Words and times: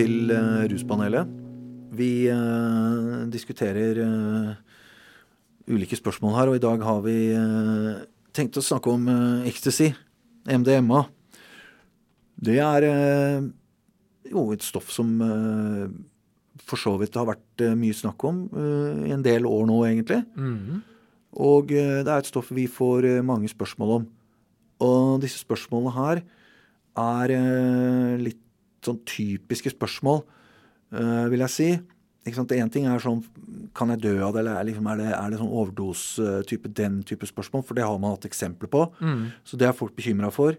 Til 0.00 0.30
uh, 0.32 0.64
Ruspanelet. 0.64 1.28
Vi 1.92 2.24
uh, 2.32 3.26
diskuterer 3.28 3.98
uh, 4.00 4.54
ulike 5.68 5.98
spørsmål 5.98 6.36
her, 6.38 6.48
og 6.48 6.56
i 6.56 6.62
dag 6.62 6.84
har 6.86 7.02
vi 7.04 7.16
tenkt 8.32 8.56
å 8.56 8.64
snakke 8.64 8.94
om 8.94 9.04
ecstasy, 9.44 9.90
MDMA. 10.48 11.02
Det 12.40 12.56
er 12.64 12.86
jo 14.30 14.46
et 14.54 14.64
stoff 14.64 14.88
som 14.94 15.12
for 16.64 16.80
så 16.80 16.96
vidt 17.02 17.20
har 17.20 17.28
vært 17.28 17.66
mye 17.76 17.94
snakk 17.94 18.24
om 18.24 18.42
i 19.04 19.12
en 19.12 19.22
del 19.26 19.46
år 19.46 19.68
nå, 19.68 19.78
egentlig. 19.90 20.22
Mm. 20.34 20.80
Og 21.44 21.74
det 21.74 22.06
er 22.08 22.16
et 22.16 22.30
stoff 22.30 22.50
vi 22.56 22.70
får 22.70 23.20
mange 23.26 23.52
spørsmål 23.52 23.96
om. 24.00 24.10
Og 24.86 25.18
disse 25.22 25.44
spørsmålene 25.44 25.96
her 25.98 26.24
er 27.04 27.36
litt 28.24 28.46
sånn 28.86 29.00
typiske 29.08 29.72
spørsmål, 29.74 30.22
uh, 30.96 31.26
vil 31.32 31.44
jeg 31.46 31.54
si. 31.54 31.70
Ikke 32.26 32.36
sant? 32.36 32.52
Én 32.52 32.68
ting 32.72 32.84
er 32.84 33.00
sånn 33.00 33.22
Kan 33.76 33.88
jeg 33.94 34.02
dø 34.02 34.10
av 34.26 34.34
det, 34.34 34.42
eller 34.42 34.58
er, 34.58 34.66
liksom, 34.68 34.88
er, 34.92 34.98
det, 35.00 35.08
er 35.16 35.30
det 35.32 35.38
sånn 35.40 35.54
overdose-type 35.62 36.72
den 36.76 37.00
type 37.08 37.28
spørsmål? 37.28 37.64
For 37.64 37.78
det 37.78 37.86
har 37.86 37.96
man 38.02 38.16
hatt 38.16 38.28
eksempler 38.28 38.70
på. 38.72 38.84
Mm. 39.00 39.24
Så 39.46 39.56
det 39.60 39.68
er 39.68 39.76
folk 39.76 39.94
bekymra 39.96 40.32
for. 40.34 40.58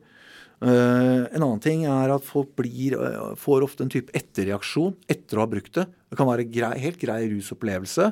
Uh, 0.61 1.25
en 1.33 1.41
annen 1.41 1.61
ting 1.61 1.87
er 1.89 2.11
at 2.13 2.25
folk 2.25 2.51
blir, 2.57 2.93
uh, 2.97 3.33
får 3.39 3.65
ofte 3.65 3.85
en 3.85 3.93
type 3.93 4.13
etterreaksjon 4.17 4.93
etter 5.09 5.39
å 5.39 5.45
ha 5.45 5.49
brukt 5.49 5.73
det. 5.77 5.87
Det 6.11 6.19
kan 6.19 6.29
være 6.29 6.45
grei, 6.53 6.75
helt 6.83 7.01
grei 7.01 7.23
rusopplevelse, 7.31 8.11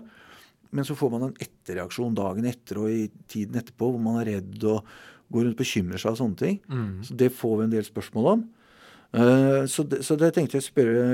men 0.74 0.86
så 0.86 0.96
får 0.98 1.14
man 1.14 1.28
en 1.28 1.38
etterreaksjon 1.42 2.18
dagen 2.18 2.48
etter 2.50 2.82
og 2.82 2.90
i 2.94 3.06
tiden 3.30 3.58
etterpå 3.62 3.92
hvor 3.94 4.02
man 4.02 4.20
er 4.22 4.34
redd 4.34 4.66
og 4.70 4.82
går 5.30 5.46
rundt 5.46 5.58
og 5.58 5.62
bekymrer 5.62 6.02
seg 6.02 6.16
og 6.16 6.20
sånne 6.24 6.42
ting. 6.42 6.58
Mm. 6.70 6.92
Så 7.06 7.18
det 7.22 7.30
får 7.38 7.56
vi 7.58 7.68
en 7.68 7.76
del 7.76 7.86
spørsmål 7.86 8.32
om. 8.34 8.44
Uh, 9.10 9.66
så, 9.66 9.84
det, 9.90 10.04
så, 10.06 10.18
det, 10.20 10.34
tenkte 10.36 10.60
jeg 10.60 10.66
å 10.66 10.68
spørre 10.68 11.06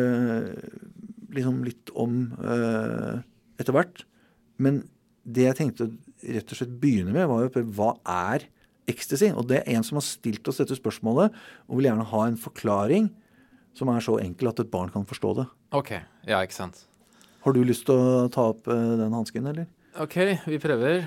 liksom 1.36 1.62
litt 1.64 1.92
om 1.96 2.18
uh, 2.42 3.22
etter 3.60 3.76
hvert. 3.76 4.04
Men 4.60 4.84
det 5.24 5.48
jeg 5.48 5.60
tenkte 5.60 5.88
å 5.88 5.94
rett 6.36 6.52
og 6.52 6.60
slett 6.60 6.76
begynne 6.82 7.14
med, 7.14 7.28
var 7.30 7.46
jo 7.46 7.64
hva 7.76 7.94
er 8.10 8.48
ecstasy? 8.90 9.30
Og 9.32 9.48
det 9.50 9.62
er 9.62 9.78
en 9.78 9.86
som 9.86 10.00
har 10.00 10.06
stilt 10.06 10.48
oss 10.50 10.60
dette 10.62 10.78
spørsmålet, 10.78 11.36
og 11.70 11.80
vil 11.80 11.90
gjerne 11.90 12.08
ha 12.12 12.26
en 12.28 12.40
forklaring 12.40 13.10
som 13.76 13.92
er 13.92 14.04
så 14.04 14.18
enkel 14.24 14.52
at 14.52 14.62
et 14.64 14.72
barn 14.72 14.92
kan 14.94 15.08
forstå 15.08 15.34
det. 15.42 15.48
Ok, 15.76 15.96
ja, 16.28 16.40
ikke 16.40 16.58
sant. 16.58 16.86
Har 17.46 17.54
du 17.56 17.62
lyst 17.68 17.86
til 17.88 17.96
å 18.00 18.26
ta 18.34 18.50
opp 18.54 18.68
uh, 18.72 18.96
den 19.00 19.16
hansken, 19.16 19.52
eller? 19.52 19.68
Ok, 20.02 20.18
vi 20.50 20.60
prøver. 20.60 21.06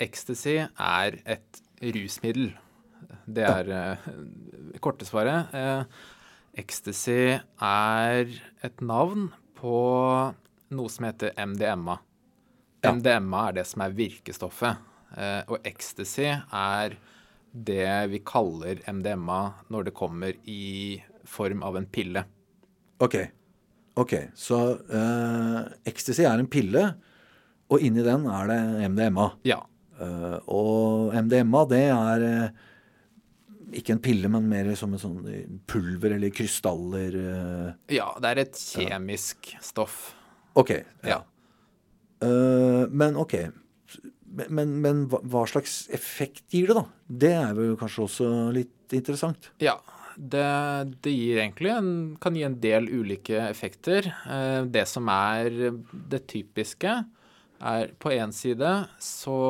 ecstasy 0.00 0.62
er 0.64 1.18
et 1.28 1.60
rusmiddel. 1.82 2.54
Det 3.26 3.42
er 3.42 3.70
uh, 3.74 4.10
korte 4.82 5.06
svaret. 5.06 5.50
Uh, 5.50 5.82
ecstasy 6.56 7.34
er 7.34 8.34
et 8.64 8.84
navn 8.84 9.30
på 9.58 9.78
noe 10.76 10.92
som 10.92 11.08
heter 11.08 11.34
MDMA. 11.34 11.98
Ja. 12.84 12.92
MDMA 12.94 13.48
er 13.48 13.58
det 13.58 13.66
som 13.66 13.82
er 13.82 13.96
virkestoffet. 13.96 14.84
Uh, 15.16 15.42
og 15.50 15.66
ecstasy 15.66 16.28
er 16.30 16.96
det 17.56 17.90
vi 18.12 18.20
kaller 18.26 18.82
MDMA 18.84 19.40
når 19.72 19.88
det 19.88 19.96
kommer 19.96 20.36
i 20.44 21.00
form 21.26 21.64
av 21.66 21.80
en 21.80 21.88
pille. 21.90 22.22
Ok. 23.02 23.18
Ok, 23.96 24.12
Så 24.36 24.58
ecstasy 25.88 26.26
er 26.28 26.36
en 26.36 26.50
pille, 26.52 26.82
og 27.72 27.80
inni 27.80 28.02
den 28.04 28.26
er 28.28 28.50
det 28.50 28.90
MDMA. 28.92 29.30
Ja. 29.48 29.62
og 30.52 31.14
MDMA, 31.16 31.62
det 31.70 31.80
er 31.88 32.26
ikke 33.74 33.96
en 33.96 34.02
pille, 34.02 34.30
men 34.30 34.46
mer 34.50 34.68
som 34.78 34.92
en 34.94 35.02
sånn 35.02 35.20
pulver 35.66 36.16
eller 36.16 36.30
krystaller. 36.34 37.16
Ja, 37.90 38.12
det 38.22 38.30
er 38.32 38.42
et 38.44 38.60
kjemisk 38.60 39.52
ja. 39.54 39.62
stoff. 39.64 39.96
Ok. 40.56 40.72
Ja. 41.06 41.22
Uh, 42.22 42.86
men 42.88 43.18
ok. 43.20 43.36
Men, 44.46 44.78
men 44.84 45.04
hva, 45.10 45.44
slags 45.48 45.86
effekt 45.94 46.44
gir 46.52 46.70
det, 46.70 46.78
da? 46.78 46.86
Det 47.24 47.34
er 47.34 47.52
vel 47.56 47.76
kanskje 47.80 48.06
også 48.06 48.30
litt 48.54 48.96
interessant? 48.96 49.50
Ja. 49.62 49.78
Det, 50.16 50.46
det 51.04 51.12
gir 51.12 51.42
egentlig 51.42 51.74
en, 51.74 51.88
kan 52.20 52.36
gi 52.36 52.46
en 52.46 52.56
del 52.62 52.86
ulike 52.88 53.36
effekter. 53.50 54.08
Det 54.64 54.86
som 54.88 55.10
er 55.12 55.50
det 56.12 56.22
typiske, 56.32 56.94
er 57.60 57.92
på 57.98 58.12
én 58.14 58.32
side 58.34 58.72
så 59.02 59.40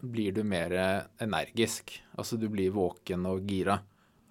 blir 0.00 0.32
du 0.36 0.42
mer 0.44 0.74
energisk. 1.22 1.96
Altså 2.18 2.38
du 2.40 2.48
blir 2.52 2.74
våken 2.74 3.26
og 3.30 3.44
gira. 3.48 3.78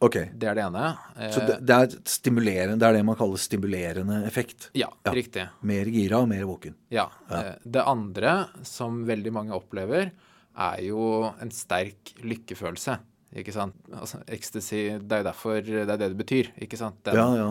Ok. 0.04 0.18
Det 0.36 0.50
er 0.50 0.58
det 0.58 0.66
ene. 0.66 0.90
Så 1.32 1.46
det, 1.48 1.58
det, 1.64 1.76
er 1.76 2.10
stimulerende, 2.12 2.76
det 2.82 2.90
er 2.90 2.98
det 2.98 3.06
man 3.08 3.18
kaller 3.20 3.40
stimulerende 3.40 4.20
effekt? 4.28 4.68
Ja, 4.76 4.90
ja. 5.06 5.14
riktig. 5.16 5.46
Mer 5.64 5.92
gira 5.94 6.20
og 6.20 6.28
mer 6.32 6.44
våken? 6.50 6.76
Ja. 6.92 7.08
ja. 7.30 7.42
Det 7.64 7.86
andre 7.88 8.36
som 8.68 9.04
veldig 9.08 9.32
mange 9.36 9.56
opplever, 9.56 10.12
er 10.54 10.82
jo 10.86 11.06
en 11.42 11.54
sterk 11.56 12.14
lykkefølelse. 12.22 12.98
Ikke 13.40 13.54
sant? 13.56 13.78
Altså, 13.96 14.20
ecstasy, 14.30 15.00
det 15.00 15.16
er 15.16 15.24
jo 15.24 15.30
derfor 15.32 15.62
det 15.64 15.86
er 15.88 15.96
det 15.96 16.12
det 16.12 16.20
betyr, 16.20 16.52
ikke 16.62 16.78
sant? 16.78 17.00
Den, 17.08 17.18
ja, 17.18 17.30
ja. 17.40 17.48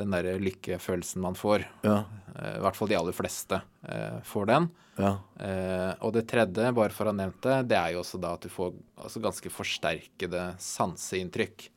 Den 0.00 0.14
derre 0.14 0.38
lykkefølelsen 0.42 1.22
man 1.22 1.38
får. 1.38 1.66
Ja. 1.86 2.02
I 2.40 2.60
hvert 2.64 2.78
fall 2.78 2.90
de 2.90 2.96
aller 2.98 3.16
fleste 3.16 3.60
eh, 3.84 4.20
får 4.26 4.48
den. 4.50 4.68
Ja. 5.00 5.12
Eh, 5.40 5.92
og 6.04 6.14
det 6.16 6.26
tredje, 6.30 6.72
bare 6.76 6.94
for 6.94 7.08
å 7.08 7.12
ha 7.12 7.16
nevnt 7.16 7.40
det, 7.44 7.58
det 7.72 7.78
er 7.78 7.94
jo 7.94 8.02
også 8.02 8.20
da 8.20 8.34
at 8.36 8.44
du 8.44 8.52
får 8.52 8.72
altså, 9.00 9.22
ganske 9.24 9.52
forsterkede 9.52 10.46
sanseinntrykk. 10.60 11.68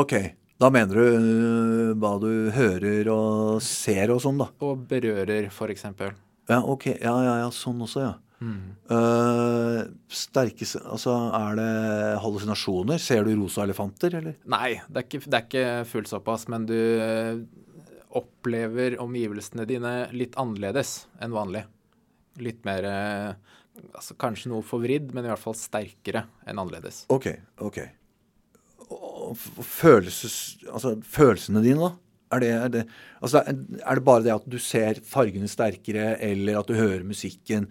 OK. 0.00 0.14
Da 0.60 0.68
mener 0.68 0.98
du 0.98 1.94
hva 1.96 2.16
du 2.20 2.50
hører 2.52 3.08
og 3.08 3.62
ser 3.64 4.12
og 4.12 4.20
sånn, 4.20 4.42
da? 4.42 4.50
Og 4.66 4.82
berører, 4.90 5.48
eksempel. 5.72 6.12
Ja, 6.50 6.60
OK. 6.60 6.90
Ja, 6.98 7.14
ja, 7.24 7.36
ja. 7.44 7.48
Sånn 7.54 7.80
også, 7.80 8.02
ja. 8.04 8.12
Mm. 8.40 8.60
Uh, 8.88 9.82
sterke 10.08 10.64
Altså, 10.64 11.12
er 11.36 11.58
det 11.58 11.72
hallusinasjoner? 12.24 13.00
Ser 13.02 13.26
du 13.26 13.34
rosa 13.36 13.66
elefanter, 13.66 14.16
eller? 14.16 14.38
Nei, 14.48 14.78
det 14.88 15.02
er 15.02 15.08
ikke, 15.08 15.22
det 15.26 15.38
er 15.38 15.46
ikke 15.48 15.90
fullt 15.90 16.12
såpass, 16.12 16.46
men 16.52 16.64
du 16.70 16.78
uh, 16.78 17.42
opplever 18.16 18.96
omgivelsene 19.02 19.68
dine 19.68 19.94
litt 20.16 20.38
annerledes 20.40 21.04
enn 21.20 21.36
vanlig. 21.36 21.66
Litt 22.40 22.64
mer 22.64 22.86
altså 23.94 24.16
Kanskje 24.20 24.50
noe 24.52 24.66
forvridd, 24.66 25.12
men 25.14 25.26
i 25.26 25.30
hvert 25.30 25.42
fall 25.42 25.56
sterkere 25.58 26.26
enn 26.48 26.60
annerledes. 26.60 27.04
OK. 27.12 27.28
ok. 27.62 27.80
Følelses, 29.62 30.36
altså, 30.68 30.96
følelsene 31.06 31.62
dine, 31.64 31.90
da? 31.90 31.92
Er 32.30 32.42
det, 32.42 32.50
er, 32.54 32.68
det, 32.70 32.82
altså, 33.18 33.40
er 33.42 33.98
det 33.98 34.06
bare 34.06 34.22
det 34.22 34.34
at 34.36 34.44
du 34.46 34.58
ser 34.62 35.00
fargene 35.06 35.48
sterkere, 35.50 36.12
eller 36.22 36.60
at 36.60 36.68
du 36.68 36.76
hører 36.78 37.02
musikken 37.06 37.66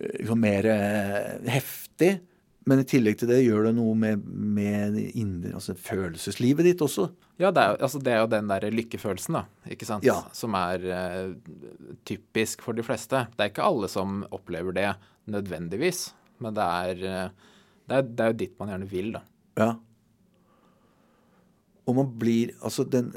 liksom 0.00 0.40
mer 0.42 0.68
heftig? 1.50 2.14
Men 2.68 2.78
i 2.78 2.86
tillegg 2.86 3.18
til 3.18 3.30
det, 3.30 3.40
gjør 3.42 3.66
det 3.66 3.72
noe 3.74 3.94
med, 3.98 4.22
med 4.22 4.98
indre, 5.18 5.56
altså 5.58 5.74
følelseslivet 5.74 6.66
ditt 6.68 6.82
også? 6.84 7.08
Ja, 7.42 7.50
det 7.50 7.62
er, 7.62 7.78
altså, 7.82 7.98
det 7.98 8.12
er 8.14 8.20
jo 8.22 8.28
den 8.30 8.50
der 8.52 8.66
lykkefølelsen, 8.70 9.38
da, 9.40 9.70
ikke 9.74 9.88
sant? 9.88 10.06
Ja. 10.06 10.20
Som 10.36 10.54
er 10.58 10.84
uh, 10.86 11.32
typisk 12.06 12.62
for 12.62 12.78
de 12.78 12.84
fleste. 12.86 13.24
Det 13.34 13.42
er 13.42 13.50
ikke 13.50 13.66
alle 13.66 13.90
som 13.90 14.22
opplever 14.30 14.76
det 14.76 14.92
nødvendigvis, 15.32 16.04
men 16.44 16.54
det 16.54 16.68
er, 16.86 17.02
uh, 17.02 17.56
det 17.90 17.98
er, 17.98 18.06
det 18.06 18.26
er 18.26 18.30
jo 18.30 18.40
dit 18.44 18.54
man 18.62 18.70
gjerne 18.74 18.90
vil, 18.92 19.10
da. 19.16 19.24
Ja. 19.58 19.72
Og 21.82 21.98
man 21.98 22.12
blir 22.14 22.54
Altså 22.62 22.84
den 22.86 23.10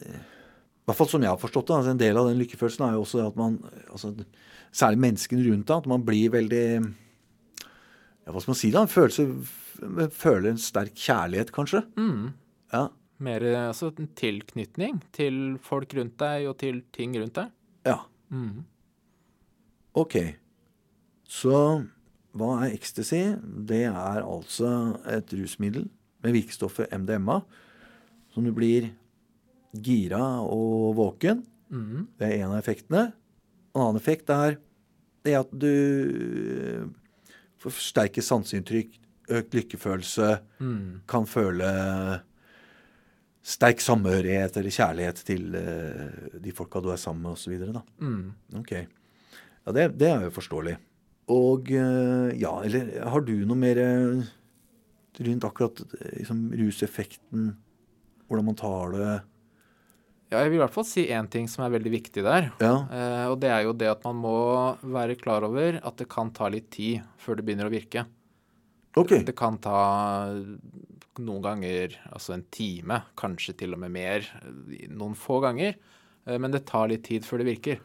hvert 0.86 1.00
fall 1.00 1.10
som 1.10 1.24
jeg 1.24 1.32
har 1.32 1.42
forstått 1.42 1.70
det, 1.70 1.78
altså 1.80 1.94
en 1.96 2.02
del 2.02 2.20
av 2.20 2.28
den 2.30 2.40
lykkefølelsen 2.42 2.86
er 2.86 2.94
jo 2.96 3.06
også 3.06 3.24
at 3.26 3.40
man 3.40 3.58
altså, 3.90 4.14
Særlig 4.76 5.00
menneskene 5.00 5.46
rundt 5.46 5.70
deg, 5.70 5.78
at 5.78 5.86
man 5.88 6.02
blir 6.04 6.34
veldig 6.34 6.66
ja, 6.84 8.32
Hva 8.34 8.42
skal 8.44 8.52
man 8.52 8.60
si 8.60 8.72
da? 8.74 8.84
Følelse, 8.92 9.26
føler 10.12 10.50
en 10.52 10.60
sterk 10.60 10.98
kjærlighet, 11.00 11.54
kanskje? 11.56 11.86
Mm. 11.96 12.34
Ja. 12.74 12.90
Mer 13.24 13.46
altså, 13.62 13.94
en 13.96 14.10
tilknytning 14.20 15.00
til 15.16 15.58
folk 15.64 15.96
rundt 15.96 16.18
deg 16.20 16.50
og 16.50 16.58
til 16.60 16.82
ting 16.96 17.16
rundt 17.16 17.38
deg. 17.40 17.54
Ja. 17.88 18.02
Mm. 18.34 18.66
OK. 19.96 20.18
Så 21.24 21.56
hva 22.36 22.50
er 22.66 22.76
ecstasy? 22.76 23.22
Det 23.40 23.86
er 23.88 24.26
altså 24.26 25.00
et 25.08 25.32
rusmiddel 25.40 25.88
med 26.26 26.36
virkestoffet 26.36 26.92
MDMA 26.92 27.40
som 28.34 28.44
du 28.44 28.52
blir 28.52 28.92
gira 29.83 30.22
og 30.45 30.95
våken. 30.98 31.44
Mm. 31.72 32.07
Det 32.19 32.27
er 32.30 32.44
en 32.45 32.54
av 32.54 32.60
effektene. 32.62 33.07
En 33.75 33.81
annen 33.81 34.00
effekt 34.00 34.30
er 34.31 34.57
det 35.25 35.33
at 35.39 35.50
du 35.51 36.86
får 37.63 37.74
sterke 37.81 38.22
sanseinntrykk, 38.24 39.00
økt 39.36 39.56
lykkefølelse, 39.57 40.39
Mm. 40.62 41.01
kan 41.10 41.25
føle 41.25 41.69
sterk 43.45 43.81
samhørighet 43.81 44.57
eller 44.57 44.74
kjærlighet 44.74 45.19
til 45.25 45.56
uh, 45.57 46.39
de 46.42 46.54
folka 46.54 46.81
du 46.81 46.89
er 46.94 46.98
sammen 47.01 47.24
med, 47.25 47.33
osv. 47.33 47.83
Mm. 48.01 48.33
Ok. 48.62 48.72
Ja, 49.66 49.74
det, 49.74 49.98
det 49.98 50.10
er 50.10 50.25
jo 50.27 50.33
forståelig. 50.33 50.77
Og 51.33 51.69
uh, 51.74 52.30
ja, 52.38 52.54
eller 52.66 52.94
har 53.10 53.25
du 53.25 53.33
noe 53.45 53.57
mer 53.57 53.81
rundt 55.25 55.45
akkurat 55.48 55.81
liksom, 56.19 56.48
ruseffekten? 56.57 57.56
Hvordan 58.27 58.45
man 58.50 58.57
tar 58.57 58.94
det? 58.95 59.13
Ja, 60.31 60.42
jeg 60.42 60.51
vil 60.51 60.57
i 60.57 60.63
hvert 60.63 60.74
fall 60.74 60.88
si 60.89 61.06
én 61.13 61.27
ting 61.31 61.45
som 61.51 61.63
er 61.66 61.74
veldig 61.75 61.92
viktig 61.94 62.24
der. 62.25 62.50
Ja. 62.63 62.74
Eh, 62.89 63.25
og 63.30 63.38
det 63.44 63.51
er 63.54 63.66
jo 63.68 63.75
det 63.77 63.92
at 63.92 64.06
man 64.07 64.18
må 64.24 64.38
være 64.81 65.18
klar 65.22 65.45
over 65.45 65.77
at 65.77 66.00
det 66.01 66.10
kan 66.12 66.33
ta 66.36 66.50
litt 66.51 66.72
tid 66.74 67.06
før 67.22 67.38
det 67.38 67.45
begynner 67.45 67.69
å 67.69 67.74
virke. 67.74 68.07
Okay. 68.95 69.25
Det 69.27 69.36
kan 69.38 69.60
ta 69.62 69.80
noen 71.19 71.44
ganger 71.44 71.95
altså 72.12 72.36
en 72.36 72.45
time, 72.51 73.01
kanskje 73.19 73.56
til 73.60 73.75
og 73.75 73.81
med 73.83 73.94
mer, 73.95 74.25
noen 74.92 75.16
få 75.19 75.42
ganger. 75.44 75.77
Eh, 76.25 76.39
men 76.42 76.54
det 76.54 76.66
tar 76.69 76.89
litt 76.92 77.06
tid 77.07 77.27
før 77.27 77.44
det 77.44 77.51
virker. 77.54 77.83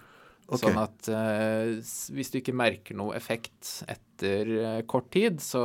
Okay. 0.51 0.65
Sånn 0.65 0.81
at 0.83 1.11
eh, 1.15 1.77
hvis 2.17 2.33
du 2.33 2.41
ikke 2.41 2.57
merker 2.57 2.97
noe 2.99 3.15
effekt 3.19 3.85
etter 3.91 4.51
eh, 4.57 4.83
kort 4.91 5.11
tid, 5.15 5.39
så 5.45 5.63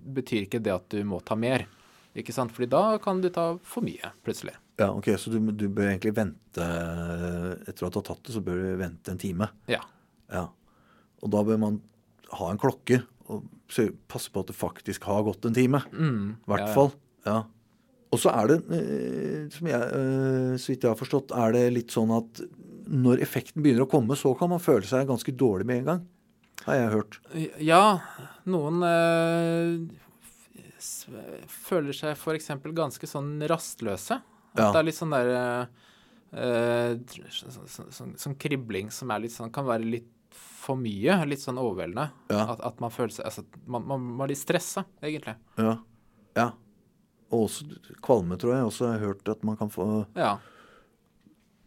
betyr 0.00 0.46
ikke 0.46 0.62
det 0.64 0.72
at 0.78 0.88
du 0.94 1.02
må 1.04 1.20
ta 1.20 1.36
mer. 1.36 1.66
Ikke 2.16 2.32
sant? 2.34 2.52
Fordi 2.54 2.70
da 2.72 2.84
kan 3.02 3.20
du 3.24 3.28
ta 3.32 3.54
for 3.64 3.84
mye, 3.84 4.14
plutselig. 4.24 4.56
Ja, 4.80 4.88
ok, 4.90 5.10
Så 5.20 5.30
du, 5.30 5.38
du 5.52 5.66
bør 5.68 5.90
egentlig 5.90 6.14
vente 6.16 6.66
Etter 7.68 7.86
at 7.86 7.92
du 7.92 7.98
har 7.98 8.04
tatt 8.06 8.22
det, 8.24 8.34
så 8.34 8.40
bør 8.44 8.60
du 8.60 8.68
vente 8.80 9.12
en 9.12 9.20
time. 9.20 9.50
Ja. 9.70 9.82
Ja. 10.32 10.46
Og 11.22 11.32
da 11.32 11.42
bør 11.46 11.60
man 11.60 11.80
ha 12.32 12.48
en 12.50 12.60
klokke 12.60 13.02
og 13.32 13.44
passe 14.10 14.32
på 14.32 14.42
at 14.42 14.50
det 14.50 14.56
faktisk 14.56 15.04
har 15.08 15.24
gått 15.26 15.46
en 15.48 15.56
time. 15.56 15.82
Mm, 15.92 16.38
I 16.42 16.50
hvert 16.50 16.64
ja, 16.64 16.68
ja. 16.68 16.76
fall. 16.76 16.90
Ja. 17.28 17.36
Og 18.12 18.20
så 18.20 18.32
er 18.34 18.50
det, 18.50 18.58
eh, 18.76 19.44
som 19.54 19.68
jeg, 19.70 19.80
eh, 19.80 20.56
så 20.60 20.72
vidt 20.72 20.84
jeg 20.84 20.92
har 20.92 20.98
forstått, 21.00 21.32
er 21.32 21.54
det 21.56 21.62
litt 21.72 21.94
sånn 21.94 22.12
at 22.12 22.42
når 22.92 23.22
effekten 23.24 23.64
begynner 23.64 23.86
å 23.86 23.92
komme, 23.92 24.18
så 24.18 24.34
kan 24.36 24.50
man 24.52 24.60
føle 24.60 24.84
seg 24.88 25.08
ganske 25.08 25.32
dårlig 25.32 25.68
med 25.68 25.80
en 25.80 25.88
gang. 25.88 26.02
Har 26.66 26.76
jeg 26.76 26.90
hørt. 26.92 27.16
Ja, 27.64 27.84
noen 28.46 28.84
øh, 28.86 29.80
føler 31.48 31.96
seg 31.96 32.18
f.eks. 32.18 32.52
ganske 32.76 33.08
sånn 33.08 33.34
rastløse. 33.50 34.20
At 34.54 34.60
Ja. 34.60 34.72
det 34.72 34.80
er 34.82 34.88
litt 34.88 34.98
sånn 34.98 35.14
derre 35.14 35.68
eh, 36.32 36.96
sånn, 37.28 37.68
sånn, 37.68 37.92
sånn, 37.92 38.12
sånn 38.20 38.36
kribling 38.40 38.90
som 38.92 39.10
er 39.10 39.24
litt 39.24 39.32
sånn, 39.34 39.52
kan 39.52 39.66
være 39.68 39.84
litt 39.88 40.10
for 40.32 40.76
mye. 40.78 41.16
Litt 41.28 41.42
sånn 41.42 41.58
overveldende. 41.60 42.10
Ja. 42.30 42.44
At, 42.54 42.60
at 42.60 42.80
man 42.80 42.92
føler 42.94 43.12
seg 43.16 43.26
altså, 43.28 43.44
man, 43.66 43.84
man, 43.88 44.04
man 44.20 44.28
blir 44.30 44.38
stressa, 44.38 44.84
egentlig. 45.02 45.34
Ja. 45.58 45.78
ja. 46.38 46.48
Og 47.32 47.48
også 47.48 47.66
kvalme, 48.04 48.36
tror 48.40 48.54
jeg. 48.56 48.68
Også 48.68 48.86
har 48.88 48.98
jeg 48.98 49.06
hørt 49.08 49.28
at 49.32 49.42
man 49.44 49.56
kan 49.60 49.72
få 49.72 49.88
Ja. 50.16 50.36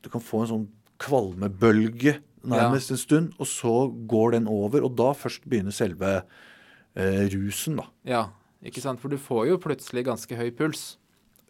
Du 0.05 0.09
kan 0.13 0.21
få 0.21 0.43
en 0.43 0.51
sånn 0.51 0.65
kvalmebølge 1.01 2.19
nærmest 2.45 2.91
en 2.93 2.99
stund, 3.01 3.31
og 3.41 3.47
så 3.49 3.71
går 4.05 4.35
den 4.37 4.45
over, 4.47 4.83
og 4.85 4.93
da 4.99 5.07
først 5.17 5.47
begynner 5.49 5.73
selve 5.73 6.11
eh, 6.95 7.23
rusen, 7.33 7.79
da. 7.81 7.87
ja. 8.05 8.25
Ikke 8.65 8.81
sant? 8.81 8.97
For 9.01 9.09
du 9.13 9.17
får 9.21 9.43
jo 9.49 9.57
plutselig 9.61 10.05
ganske 10.07 10.37
høy 10.39 10.47
puls. 10.57 10.95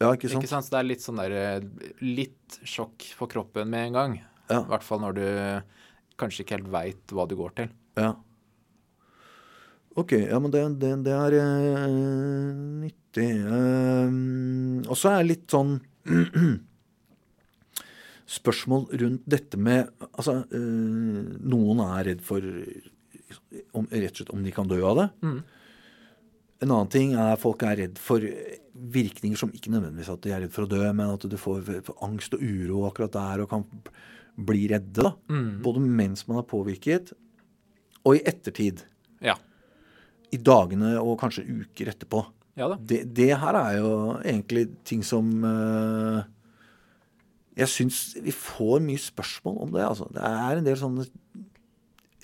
Ja, 0.02 0.12
ikke 0.12 0.28
sant? 0.28 0.44
Ikke 0.44 0.52
sant? 0.52 0.68
Så 0.68 0.76
det 0.76 0.82
er 0.82 0.90
litt 0.90 1.04
sånn 1.06 1.20
der 1.22 1.34
eh, 1.40 1.90
Litt 2.04 2.60
sjokk 2.68 3.06
for 3.16 3.32
kroppen 3.32 3.70
med 3.72 3.90
en 3.90 3.98
gang. 4.00 4.16
Ja. 4.50 4.62
I 4.62 4.70
hvert 4.74 4.86
fall 4.86 5.02
når 5.02 5.18
du 5.18 5.26
kanskje 6.20 6.46
ikke 6.46 6.60
helt 6.60 6.72
veit 6.72 7.14
hva 7.16 7.26
du 7.30 7.36
går 7.40 7.56
til. 7.60 7.72
Ja. 8.00 8.14
Ok, 9.96 10.12
ja, 10.12 10.40
men 10.44 10.52
det, 10.52 10.62
det, 10.82 10.92
det 11.06 11.14
er 11.16 11.38
uh, 11.40 12.56
nyttig. 12.84 13.30
Uh, 13.48 14.84
og 14.90 14.98
så 15.00 15.14
er 15.16 15.28
litt 15.28 15.48
sånn 15.52 15.78
spørsmål 18.36 18.90
rundt 19.00 19.24
dette 19.30 19.60
med 19.62 19.88
Altså, 20.12 20.42
uh, 20.52 21.22
noen 21.48 21.84
er 21.88 22.10
redd 22.12 22.26
for 22.28 22.44
om, 22.44 23.88
rett 23.88 24.12
og 24.12 24.20
slett 24.20 24.36
om 24.36 24.44
de 24.44 24.54
kan 24.56 24.68
dø 24.68 24.82
av 24.84 25.00
det. 25.00 25.08
Mm. 25.24 25.40
En 26.66 26.70
annen 26.72 26.92
ting 26.92 27.16
er 27.20 27.40
folk 27.40 27.64
er 27.68 27.80
redd 27.86 28.00
for 28.02 28.24
virkninger 28.76 29.40
som 29.40 29.52
ikke 29.56 29.72
nødvendigvis 29.72 30.10
at 30.12 30.22
de 30.26 30.32
er 30.36 30.42
redd 30.44 30.52
for 30.52 30.66
å 30.66 30.70
dø, 30.72 30.82
men 30.94 31.14
at 31.14 31.24
du 31.32 31.38
får 31.40 31.70
angst 32.04 32.34
og 32.36 32.42
uro 32.44 32.82
akkurat 32.90 33.14
der 33.16 33.44
og 33.46 33.50
kan 33.54 33.64
bli 34.36 34.66
redde. 34.68 35.00
da. 35.06 35.14
Mm. 35.32 35.62
Både 35.64 35.80
mens 35.80 36.26
man 36.28 36.42
er 36.42 36.48
påvirket, 36.50 37.14
og 38.06 38.18
i 38.18 38.24
ettertid. 38.28 38.84
Ja. 39.24 39.38
I 40.36 40.38
dagene 40.38 40.98
og 41.00 41.16
kanskje 41.22 41.46
uker 41.48 41.94
etterpå. 41.94 42.26
Ja 42.60 42.68
da. 42.72 42.76
Det, 42.80 43.02
det 43.16 43.32
her 43.40 43.56
er 43.60 43.78
jo 43.80 43.92
egentlig 44.24 44.70
ting 44.88 45.02
som 45.04 45.28
uh, 45.44 46.22
Jeg 47.58 47.68
syns 47.72 47.98
vi 48.24 48.32
får 48.36 48.80
mye 48.84 49.00
spørsmål 49.00 49.58
om 49.66 49.72
det. 49.76 49.84
altså. 49.88 50.08
Det 50.12 50.22
er 50.24 50.60
en 50.60 50.68
del 50.68 50.78
sånne 50.80 51.08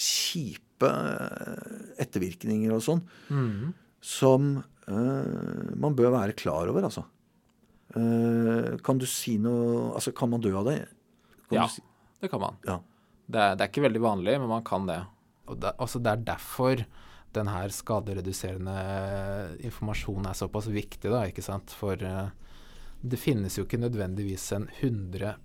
kjipe 0.01 0.87
eh, 0.89 1.95
ettervirkninger 2.01 2.71
og 2.73 2.81
sånn 2.85 3.01
Mm. 3.29 3.73
som 4.01 4.63
man 4.91 5.95
bør 5.97 6.11
være 6.13 6.35
klar 6.37 6.69
over, 6.71 6.83
altså. 6.87 7.05
Eh, 7.95 8.77
kan 8.85 8.97
du 9.01 9.05
si 9.09 9.37
noe 9.41 9.91
Altså, 9.97 10.13
kan 10.15 10.29
man 10.31 10.41
dø 10.43 10.53
av 10.55 10.65
det? 10.69 10.77
Kan 11.49 11.57
Ja. 11.59 11.67
si, 11.67 11.81
Det 12.21 12.29
kan 12.31 12.39
man. 12.39 12.55
ja. 12.65 12.79
Det 13.31 13.39
er, 13.39 13.55
det 13.55 13.63
er 13.63 13.69
ikke 13.71 13.83
veldig 13.87 14.01
vanlig, 14.01 14.39
men 14.39 14.49
man 14.49 14.63
kan 14.63 14.85
det. 14.87 14.99
Og 15.47 15.59
det, 15.59 15.73
altså 15.79 15.99
det 16.03 16.11
er 16.11 16.23
derfor 16.25 16.85
den 17.33 17.47
her 17.47 17.69
skadereduserende 17.71 19.57
informasjonen 19.63 20.27
er 20.27 20.33
såpass 20.35 20.67
viktig, 20.67 21.09
da, 21.11 21.23
ikke 21.27 21.43
sant. 21.43 21.71
For 21.71 21.95
eh, 21.95 22.29
det 23.01 23.19
finnes 23.19 23.55
jo 23.57 23.63
ikke 23.65 23.79
nødvendigvis 23.79 24.51
en 24.57 24.67
100 24.81 25.37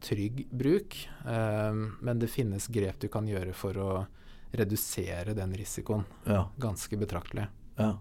trygg 0.00 0.46
bruk, 0.50 0.96
eh, 1.26 1.72
men 2.00 2.18
det 2.18 2.30
finnes 2.32 2.66
grep 2.72 2.98
du 2.98 3.08
kan 3.08 3.28
gjøre 3.28 3.52
for 3.52 3.76
å 3.76 4.06
redusere 4.56 5.34
den 5.36 5.52
risikoen 5.52 6.06
ja. 6.24 6.46
ganske 6.58 6.96
betraktelig. 6.96 7.48
Ja. 7.76 7.98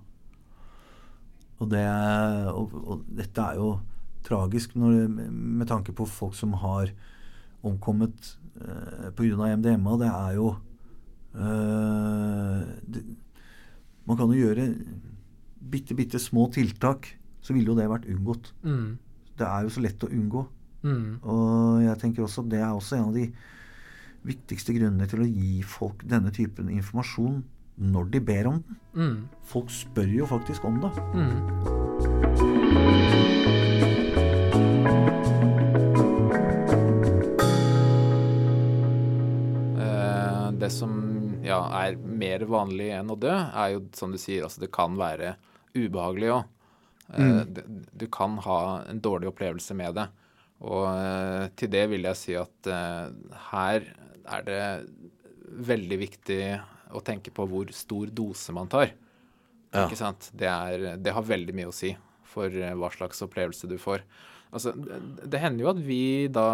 Og, 1.58 1.70
det, 1.72 1.86
og, 2.54 2.74
og 2.84 3.06
dette 3.18 3.44
er 3.44 3.58
jo 3.58 3.72
tragisk 4.28 4.76
når, 4.78 5.08
med 5.32 5.68
tanke 5.70 5.96
på 5.96 6.06
folk 6.10 6.36
som 6.38 6.54
har 6.62 6.92
omkommet 7.66 8.36
eh, 8.62 9.10
pga. 9.18 9.54
MDMA. 9.58 9.96
Det 10.02 10.12
er 10.12 10.36
jo 10.38 10.52
eh, 11.34 12.62
det, 12.86 13.04
Man 14.08 14.20
kan 14.20 14.32
jo 14.32 14.40
gjøre 14.40 14.70
bitte, 15.60 15.98
bitte 15.98 16.20
små 16.22 16.48
tiltak, 16.54 17.10
så 17.42 17.56
ville 17.56 17.74
jo 17.74 17.78
det 17.78 17.90
vært 17.92 18.08
unngått. 18.08 18.54
Mm. 18.64 18.96
Det 19.38 19.48
er 19.48 19.66
jo 19.66 19.74
så 19.74 19.84
lett 19.84 20.06
å 20.06 20.12
unngå. 20.14 20.46
Mm. 20.88 21.20
Og 21.28 21.84
jeg 21.84 22.00
tenker 22.04 22.24
også 22.24 22.46
at 22.46 22.52
det 22.54 22.62
er 22.62 22.72
også 22.72 22.98
en 22.98 23.10
av 23.10 23.18
de 23.18 23.28
viktigste 24.28 24.76
grunnene 24.76 25.08
til 25.10 25.24
å 25.24 25.28
gi 25.28 25.60
folk 25.68 26.04
denne 26.08 26.32
typen 26.36 26.72
informasjon 26.72 27.42
når 27.78 28.12
de 28.12 28.20
ber 28.26 28.48
om 28.50 28.62
den. 28.66 28.78
Mm. 28.98 29.18
Folk 29.46 29.70
spør 29.72 30.10
jo 30.20 30.26
faktisk 30.30 30.66
om 30.66 30.80
det. 30.82 30.92
Mm. 31.14 32.48
Eh, 39.80 40.52
Det 40.58 40.70
som 40.74 40.94
ja, 41.46 41.60
er 41.84 41.98
mer 41.98 42.46
vanlig 42.50 42.90
enn 42.98 43.12
å 43.14 43.18
dø, 43.20 43.32
er 43.34 43.74
jo 43.76 43.84
som 43.98 44.14
du 44.14 44.20
sier, 44.22 44.46
altså 44.48 44.64
det 44.66 44.72
kan 44.76 44.98
være 45.00 45.36
ubehagelig 45.78 46.32
òg. 46.34 46.54
Du 47.96 48.08
kan 48.12 48.36
ha 48.44 48.60
en 48.90 49.00
dårlig 49.00 49.30
opplevelse 49.32 49.76
med 49.78 49.96
det. 49.96 50.08
Og 50.68 50.88
eh, 50.90 51.46
til 51.56 51.70
det 51.72 51.86
vil 51.92 52.08
jeg 52.10 52.18
si 52.20 52.34
at 52.36 52.68
eh, 52.74 53.06
her 53.52 53.86
er 54.28 54.48
det 54.48 54.64
veldig 55.70 56.00
viktig 56.02 56.42
å 56.96 57.04
tenke 57.04 57.34
på 57.34 57.46
hvor 57.50 57.72
stor 57.76 58.12
dose 58.14 58.56
man 58.56 58.72
tar. 58.72 58.92
Ja. 59.74 59.86
Ikke 59.86 60.00
sant? 60.00 60.30
Det, 60.32 60.48
er, 60.48 60.96
det 61.02 61.14
har 61.14 61.26
veldig 61.28 61.56
mye 61.58 61.72
å 61.72 61.76
si 61.76 61.94
for 62.28 62.52
eh, 62.52 62.76
hva 62.78 62.90
slags 62.94 63.24
opplevelse 63.26 63.70
du 63.70 63.78
får. 63.82 64.06
Altså, 64.48 64.72
det, 64.72 65.42
hender 65.44 65.66
jo 65.66 65.72
at 65.74 65.80
vi 65.84 66.02
da 66.32 66.48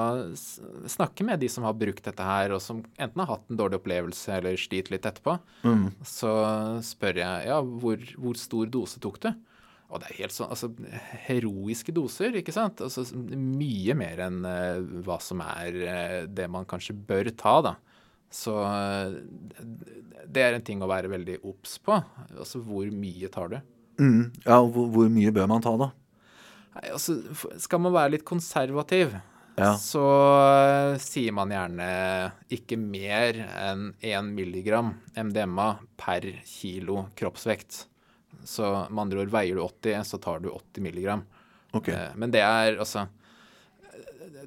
snakker 0.90 1.28
med 1.28 1.44
de 1.44 1.50
som 1.52 1.66
har 1.68 1.78
brukt 1.78 2.02
dette 2.08 2.25
her, 2.25 2.56
og 2.56 2.62
som 2.63 2.82
enten 2.98 3.22
har 3.22 3.30
hatt 3.36 3.52
en 3.52 3.60
dårlig 3.60 3.78
opplevelse 3.84 4.40
eller 4.40 4.58
sliter 4.58 4.96
litt 4.96 5.06
etterpå. 5.06 5.38
Mm. 5.62 5.88
Så 6.08 6.32
spør 6.86 7.22
jeg 7.22 7.50
ja, 7.52 7.60
hvor, 7.62 8.06
hvor 8.18 8.40
stor 8.42 8.72
dose 8.74 9.02
tok 9.04 9.22
du? 9.28 9.30
Og 9.94 10.02
det 10.02 10.10
er 10.10 10.22
helt 10.24 10.34
sånn, 10.34 10.50
altså 10.50 10.72
heroiske 11.28 11.94
doser, 11.94 12.34
ikke 12.40 12.56
sant? 12.56 12.82
Altså 12.82 13.06
mye 13.13 13.94
mer 13.98 14.24
enn 14.25 14.42
eh, 14.50 14.80
hva 15.06 15.20
som 15.22 15.44
er 15.46 15.78
eh, 15.86 16.20
det 16.25 16.50
man 16.50 16.66
kanskje 16.70 16.98
bør 16.98 17.30
ta, 17.38 17.60
da. 17.68 17.75
Så 18.34 18.54
eh, 18.66 19.18
det 20.34 20.42
er 20.42 20.56
en 20.58 20.63
ting 20.66 20.82
å 20.82 20.90
være 20.90 21.12
veldig 21.12 21.36
obs 21.46 21.75
på. 21.86 22.00
Altså 22.34 22.62
hvor 22.66 22.88
mye 22.94 23.30
tar 23.34 23.52
du? 23.54 23.60
Mm. 24.02 24.32
Ja, 24.48 24.58
og 24.63 24.72
hvor, 24.74 24.88
hvor 24.96 25.12
mye 25.13 25.34
bør 25.36 25.50
man 25.52 25.62
ta, 25.62 25.75
da? 25.78 25.92
Nei, 26.74 26.88
altså, 26.96 27.20
skal 27.62 27.84
man 27.86 27.94
være 27.94 28.16
litt 28.16 28.25
konservativ, 28.25 29.13
Ja. 29.54 29.75
så 29.78 30.02
eh, 30.50 30.96
sier 30.98 31.36
man 31.38 31.52
gjerne 31.54 31.86
ikke 32.58 32.80
mer 32.82 33.38
enn 33.54 33.92
1 34.02 34.32
milligram 34.34 34.96
MDMA 35.13 35.68
per 36.02 36.25
kilo 36.50 37.04
kroppsvekt. 37.20 37.84
Så 38.50 38.66
med 38.90 39.04
andre 39.06 39.22
ord, 39.22 39.30
veier 39.36 39.56
du 39.56 39.62
80, 39.68 40.02
så 40.10 40.18
tar 40.20 40.42
du 40.42 40.50
80 40.50 40.82
milligram. 40.88 41.22
Ok. 41.78 41.92
Eh, 41.94 42.10
Men 42.18 42.34
det 42.34 42.42
er 42.42 42.80
altså 42.82 43.06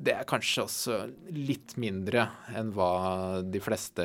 Det 0.02 0.12
er 0.14 0.26
kanskje 0.28 0.64
også 0.66 0.96
litt 1.32 1.76
mindre 1.80 2.28
enn 2.54 2.72
hva 2.76 3.42
de 3.44 3.60
fleste 3.64 4.04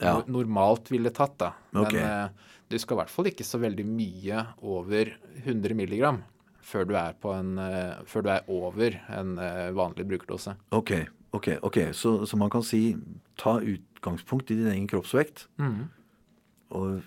Ja. 0.00 0.22
normalt 0.28 0.90
ville 0.92 1.10
tatt, 1.10 1.38
da. 1.40 1.52
Men 1.72 1.94
eh, 1.96 2.28
du 2.68 2.76
skal 2.78 2.96
i 2.96 3.00
hvert 3.00 3.10
fall 3.14 3.30
ikke 3.30 3.46
så 3.46 3.58
veldig 3.62 3.86
mye 3.88 4.42
over 4.62 5.14
100 5.44 5.74
milligram 5.78 6.22
før 6.66 6.84
du 6.88 6.94
er, 6.98 7.14
en, 7.32 7.58
eh, 7.62 8.02
før 8.10 8.22
du 8.26 8.30
er 8.34 8.48
over 8.50 8.96
en 9.14 9.36
eh, 9.38 9.70
vanlig 9.72 10.04
brukerdose. 10.10 10.56
Ok, 10.74 10.92
ok, 11.32 11.48
ok. 11.62 11.78
Så, 11.94 12.26
så 12.26 12.36
man 12.36 12.50
kan 12.50 12.62
si 12.66 12.96
ta 13.38 13.56
utgangspunkt 13.62 14.50
i 14.50 14.58
din 14.58 14.72
egen 14.72 14.88
kroppsvekt. 14.90 15.46
Og 16.74 17.02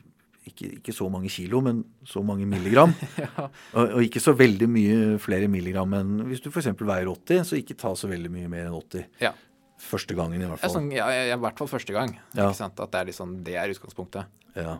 ikke, 0.50 0.70
ikke 0.80 0.94
så 0.96 1.08
mange 1.12 1.30
kilo, 1.32 1.62
men 1.66 1.84
så 2.08 2.22
mange 2.26 2.46
milligram. 2.50 2.94
Ja. 3.24 3.48
og, 3.74 3.94
og 3.98 4.02
ikke 4.06 4.22
så 4.24 4.34
veldig 4.38 4.68
mye 4.72 4.98
flere 5.24 5.48
milligram 5.52 5.94
enn 5.98 6.26
hvis 6.30 6.42
du 6.44 6.50
f.eks. 6.52 6.72
veier 6.80 7.08
80, 7.12 7.46
så 7.50 7.58
ikke 7.60 7.78
ta 7.80 7.94
så 7.98 8.10
veldig 8.12 8.32
mye 8.34 8.50
mer 8.52 8.68
enn 8.68 8.76
80. 8.78 9.06
Ja. 9.24 9.34
Første 9.80 10.16
gangen, 10.18 10.42
i 10.42 10.48
hvert 10.50 10.60
fall. 10.60 10.74
sånn, 10.76 10.90
ja, 10.92 11.08
I 11.08 11.36
hvert 11.40 11.58
fall 11.62 11.70
første 11.72 11.94
gang. 11.96 12.18
Ja. 12.36 12.50
At 12.52 12.80
det 12.82 13.00
er, 13.00 13.06
liksom, 13.14 13.38
det 13.48 13.56
er 13.56 13.72
utgangspunktet. 13.72 14.28
Ja. 14.60 14.78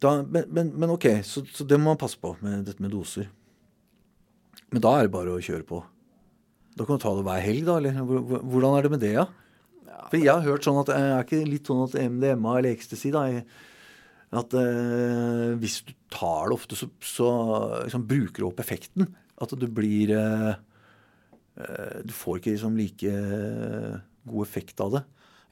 Da, 0.00 0.14
men, 0.24 0.46
men, 0.52 0.70
men 0.80 0.90
ok, 0.94 1.04
så, 1.24 1.42
så 1.52 1.64
det 1.68 1.76
må 1.80 1.92
man 1.92 2.00
passe 2.00 2.16
på 2.20 2.32
med 2.44 2.64
dette 2.68 2.80
med 2.84 2.92
doser. 2.96 3.28
Men 4.72 4.82
da 4.84 4.94
er 4.98 5.06
det 5.06 5.12
bare 5.14 5.34
å 5.36 5.42
kjøre 5.44 5.66
på. 5.68 5.82
Da 6.74 6.86
kan 6.88 6.98
du 6.98 7.04
ta 7.04 7.12
det 7.14 7.24
hver 7.28 7.44
helg, 7.44 7.66
da? 7.68 7.76
Eller 7.78 8.00
Hvor- 8.02 8.24
hvor- 8.26 8.42
hvordan 8.54 8.78
er 8.78 8.82
det 8.88 8.90
med 8.96 9.04
det, 9.04 9.12
ja? 9.14 9.26
For 10.10 10.18
jeg 10.18 10.32
har 10.32 10.42
hørt 10.44 10.64
sånn 10.66 10.80
at 10.82 10.90
eh, 10.92 11.04
er 11.18 11.22
ikke 11.24 11.44
litt 11.46 11.68
sånn 11.70 11.84
at 11.86 11.94
MDMA 12.10 12.56
eller 12.58 12.72
ecstasy 12.74 13.12
da, 13.14 13.22
er- 13.30 13.44
at 14.40 14.54
eh, 14.58 15.54
hvis 15.60 15.80
du 15.86 15.92
tar 16.10 16.48
det 16.50 16.56
ofte, 16.56 16.76
så, 16.78 16.88
så 17.00 17.28
liksom, 17.84 18.06
bruker 18.10 18.42
du 18.42 18.48
opp 18.48 18.60
effekten. 18.64 19.08
At 19.40 19.50
du 19.58 19.66
blir 19.66 20.10
eh, 20.14 20.54
eh, 21.58 22.00
Du 22.06 22.12
får 22.14 22.38
ikke 22.40 22.54
liksom 22.56 22.76
like 22.78 23.10
eh, 23.10 24.00
god 24.24 24.46
effekt 24.46 24.80
av 24.80 24.92
det. 24.98 25.04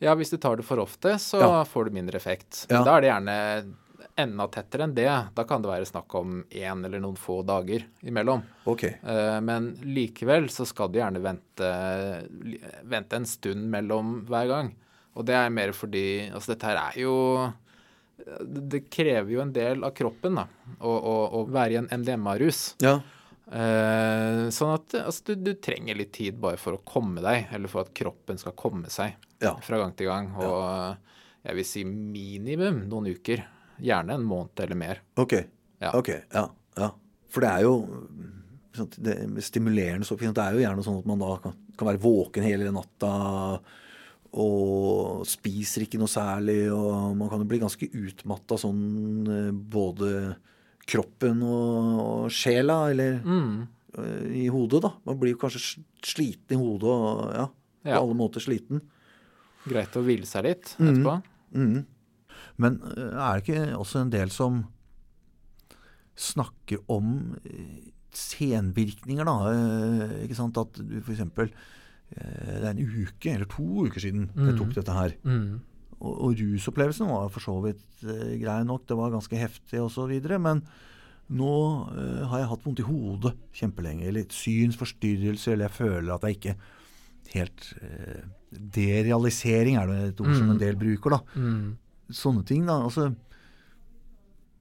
Ja, 0.03 0.15
hvis 0.19 0.31
du 0.33 0.37
tar 0.43 0.57
det 0.59 0.65
for 0.67 0.81
ofte, 0.83 1.15
så 1.23 1.39
Ja. 1.43 1.63
får 1.65 1.85
du 1.91 1.97
mindre 1.99 2.17
effekt. 2.19 2.65
Ja. 2.71 2.83
Da 2.83 2.97
er 2.97 3.01
det 3.05 3.11
gjerne 3.13 3.37
enda 4.19 4.47
tettere 4.51 4.85
enn 4.85 4.95
det. 4.97 5.07
Da 5.35 5.45
kan 5.49 5.63
det 5.63 5.71
være 5.71 5.87
snakk 5.89 6.15
om 6.19 6.41
én 6.51 6.83
eller 6.85 7.01
noen 7.01 7.17
få 7.17 7.39
dager 7.47 7.85
imellom. 8.03 8.43
Ok. 8.69 8.83
Eh, 8.85 9.39
Men 9.41 9.71
likevel 9.83 10.49
så 10.51 10.67
skal 10.67 10.91
du 10.93 10.99
gjerne 10.99 11.23
vente, 11.23 11.71
vente 12.85 13.17
en 13.17 13.27
stund 13.29 13.71
mellom 13.71 14.21
hver 14.29 14.49
gang. 14.51 14.73
Og 15.15 15.27
det 15.29 15.35
er 15.37 15.51
mer 15.53 15.73
fordi 15.77 16.31
Altså, 16.33 16.55
dette 16.55 16.67
her 16.71 16.79
er 16.89 16.99
jo 17.03 17.15
Det 18.43 18.85
krever 18.93 19.33
jo 19.35 19.41
en 19.43 19.53
del 19.55 19.83
av 19.85 19.95
kroppen, 19.97 20.37
da, 20.39 20.47
å, 20.79 20.93
å, 20.93 21.15
å 21.41 21.45
være 21.51 21.75
i 21.77 21.81
en 21.81 21.89
MDMA-rus. 21.91 22.63
Ja. 22.85 23.01
Eh, 23.53 24.47
sånn 24.55 24.75
at 24.77 24.95
altså, 25.03 25.33
du, 25.33 25.49
du 25.51 25.53
trenger 25.61 25.99
litt 25.99 26.13
tid 26.17 26.39
bare 26.41 26.61
for 26.61 26.79
å 26.79 26.83
komme 26.87 27.25
deg, 27.25 27.51
eller 27.53 27.73
for 27.73 27.85
at 27.85 27.93
kroppen 27.97 28.39
skal 28.41 28.55
komme 28.59 28.93
seg 28.93 29.17
Ja. 29.43 29.57
fra 29.65 29.81
gang 29.83 29.97
til 29.99 30.09
gang. 30.09 30.31
Og 30.39 31.43
jeg 31.43 31.59
vil 31.59 31.69
si 31.69 31.85
minimum 31.89 32.85
noen 32.89 33.11
uker. 33.13 33.45
Gjerne 33.83 34.15
en 34.15 34.25
måned 34.29 34.61
eller 34.63 34.79
mer. 34.79 35.03
Ok. 35.19 35.35
Ja. 35.83 35.91
Okay. 35.99 36.23
ja, 36.31 36.47
ja. 36.79 36.93
For 37.33 37.43
det 37.43 37.51
er 37.51 37.65
jo 37.65 37.75
sant, 38.77 38.97
det, 39.03 39.17
stimulerende 39.43 40.07
stoff 40.07 40.21
Det 40.23 40.31
er 40.45 40.55
jo 40.55 40.63
gjerne 40.63 40.85
sånn 40.85 41.01
at 41.01 41.09
man 41.11 41.23
da 41.23 41.33
kan, 41.43 41.57
kan 41.79 41.89
være 41.91 42.03
våken 42.05 42.47
hele 42.47 42.71
natta 42.75 43.11
og 44.33 45.27
spiser 45.29 45.85
ikke 45.85 45.99
noe 46.01 46.09
særlig, 46.09 46.71
og 46.73 47.13
man 47.21 47.29
kan 47.29 47.43
jo 47.43 47.49
bli 47.51 47.59
ganske 47.61 47.89
utmatta 47.93 48.57
sånn 48.61 48.83
eh, 49.29 49.51
både 49.53 50.13
kroppen 50.89 51.43
og, 51.45 52.01
og 52.03 52.31
sjela, 52.33 52.79
eller 52.91 53.21
mm. 53.23 53.53
i 54.35 54.47
hodet, 54.51 54.81
da. 54.83 54.95
Man 55.07 55.19
blir 55.21 55.35
jo 55.37 55.41
kanskje 55.45 55.83
sliten 56.03 56.57
i 56.57 56.61
hodet 56.63 56.89
og 56.91 57.21
ja, 57.37 57.45
på 57.85 57.93
Ja. 57.93 58.01
alle 58.01 58.17
måter 58.19 58.41
sliten. 58.43 58.81
Greit 59.69 59.95
å 59.99 60.03
hvile 60.03 60.27
seg 60.27 60.49
litt 60.49 60.73
etterpå. 60.79 61.19
Mhm. 61.55 61.83
Men 62.63 62.81
eh, 62.97 63.13
er 63.15 63.39
det 63.39 63.45
ikke 63.47 63.77
også 63.79 64.01
en 64.03 64.11
del 64.13 64.31
som 64.35 64.63
snakker 66.19 66.83
om 66.93 67.37
eh, 67.49 67.93
senvirkninger, 68.13 69.25
da? 69.29 69.37
eh, 69.53 70.17
Ikke 70.27 70.37
sant? 70.37 70.59
At 70.61 70.77
du 70.81 70.99
f.eks. 71.01 71.23
Det 72.13 72.63
er 72.63 72.73
en 72.73 72.83
uke 72.83 73.33
eller 73.33 73.49
to 73.51 73.87
uker 73.87 74.03
siden 74.03 74.29
jeg 74.37 74.57
tok 74.59 74.75
dette 74.77 74.97
her. 74.97 75.15
Mm. 75.27 75.61
Og, 76.03 76.15
og 76.27 76.41
rusopplevelsen 76.41 77.11
var 77.11 77.31
for 77.33 77.45
så 77.45 77.55
vidt 77.65 77.83
uh, 78.05 78.35
grei 78.41 78.61
nok, 78.67 78.87
det 78.89 78.99
var 78.99 79.15
ganske 79.15 79.39
heftig 79.39 79.83
osv. 79.83 80.13
Men 80.43 80.65
nå 81.33 81.57
uh, 81.95 82.23
har 82.31 82.43
jeg 82.43 82.51
hatt 82.51 82.65
vondt 82.67 82.83
i 82.83 82.87
hodet 82.87 83.35
kjempelenge. 83.55 84.09
Eller 84.11 84.27
synsforstyrrelse, 84.35 85.55
eller 85.55 85.69
jeg 85.69 85.79
føler 85.79 86.15
at 86.15 86.27
jeg 86.27 86.41
ikke 86.41 86.57
helt 87.37 87.69
uh, 87.81 88.23
Derealisering 88.53 89.79
er 89.81 89.89
det 89.89 90.01
et 90.11 90.19
ord 90.21 90.35
som 90.37 90.51
en 90.53 90.59
del 90.61 90.77
bruker, 90.77 91.15
da. 91.15 91.23
Mm. 91.41 91.71
Sånne 92.13 92.43
ting, 92.45 92.67
da. 92.69 92.83
Altså 92.85 93.07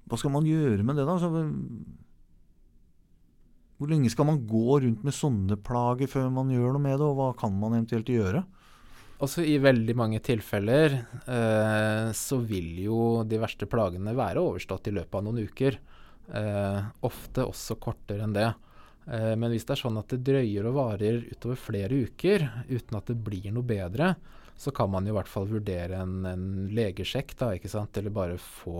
Hva 0.07 0.19
skal 0.19 0.31
man 0.31 0.47
gjøre 0.47 0.85
med 0.87 0.95
det, 0.95 1.03
da? 1.09 1.17
Altså, 1.17 1.41
hvor 3.81 3.89
lenge 3.89 4.11
skal 4.13 4.27
man 4.29 4.43
gå 4.45 4.75
rundt 4.83 5.01
med 5.01 5.15
sånne 5.17 5.55
plager 5.65 6.09
før 6.11 6.27
man 6.29 6.51
gjør 6.53 6.75
noe 6.75 6.83
med 6.83 6.99
det, 7.01 7.05
og 7.07 7.15
hva 7.17 7.29
kan 7.33 7.55
man 7.57 7.73
eventuelt 7.73 8.11
gjøre? 8.13 8.43
Også 9.25 9.41
i 9.41 9.55
veldig 9.61 9.95
mange 9.97 10.19
tilfeller 10.21 10.99
eh, 11.01 12.09
så 12.13 12.37
vil 12.45 12.83
jo 12.83 12.99
de 13.25 13.39
verste 13.41 13.65
plagene 13.69 14.13
være 14.17 14.41
overstått 14.41 14.91
i 14.91 14.93
løpet 14.93 15.17
av 15.17 15.25
noen 15.25 15.47
uker. 15.49 15.79
Eh, 16.29 16.79
ofte 17.09 17.47
også 17.49 17.79
kortere 17.81 18.27
enn 18.27 18.37
det. 18.37 18.51
Eh, 19.09 19.33
men 19.33 19.49
hvis 19.49 19.65
det 19.65 19.73
er 19.73 19.81
sånn 19.81 19.97
at 19.97 20.13
det 20.13 20.21
drøyer 20.29 20.69
og 20.69 20.77
varer 20.77 21.17
utover 21.33 21.57
flere 21.57 22.03
uker 22.05 22.45
uten 22.69 23.01
at 23.01 23.09
det 23.09 23.17
blir 23.17 23.49
noe 23.49 23.65
bedre, 23.65 24.13
så 24.61 24.69
kan 24.77 24.91
man 24.93 25.07
jo 25.07 25.13
i 25.13 25.17
hvert 25.17 25.29
fall 25.31 25.47
vurdere 25.49 25.97
en, 26.03 26.19
en 26.29 26.43
legesjekk, 26.77 27.33
da, 27.39 27.47
ikke 27.57 27.71
sant? 27.71 27.97
eller 27.97 28.13
bare 28.13 28.35
få, 28.37 28.75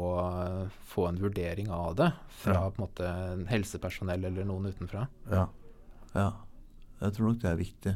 få 0.91 1.07
en 1.09 1.17
vurdering 1.23 1.71
av 1.73 1.95
det 1.97 2.11
fra 2.43 2.53
Ja. 2.59 2.67
på 2.69 2.77
en 2.77 2.85
måte 2.85 3.09
helsepersonell 3.49 4.27
eller 4.29 4.45
noen 4.45 4.69
utenfra. 4.69 5.07
Ja. 5.31 5.47
ja. 6.13 6.27
Jeg 7.01 7.15
tror 7.17 7.31
nok 7.31 7.41
det 7.41 7.49
er 7.49 7.57
viktig. 7.63 7.95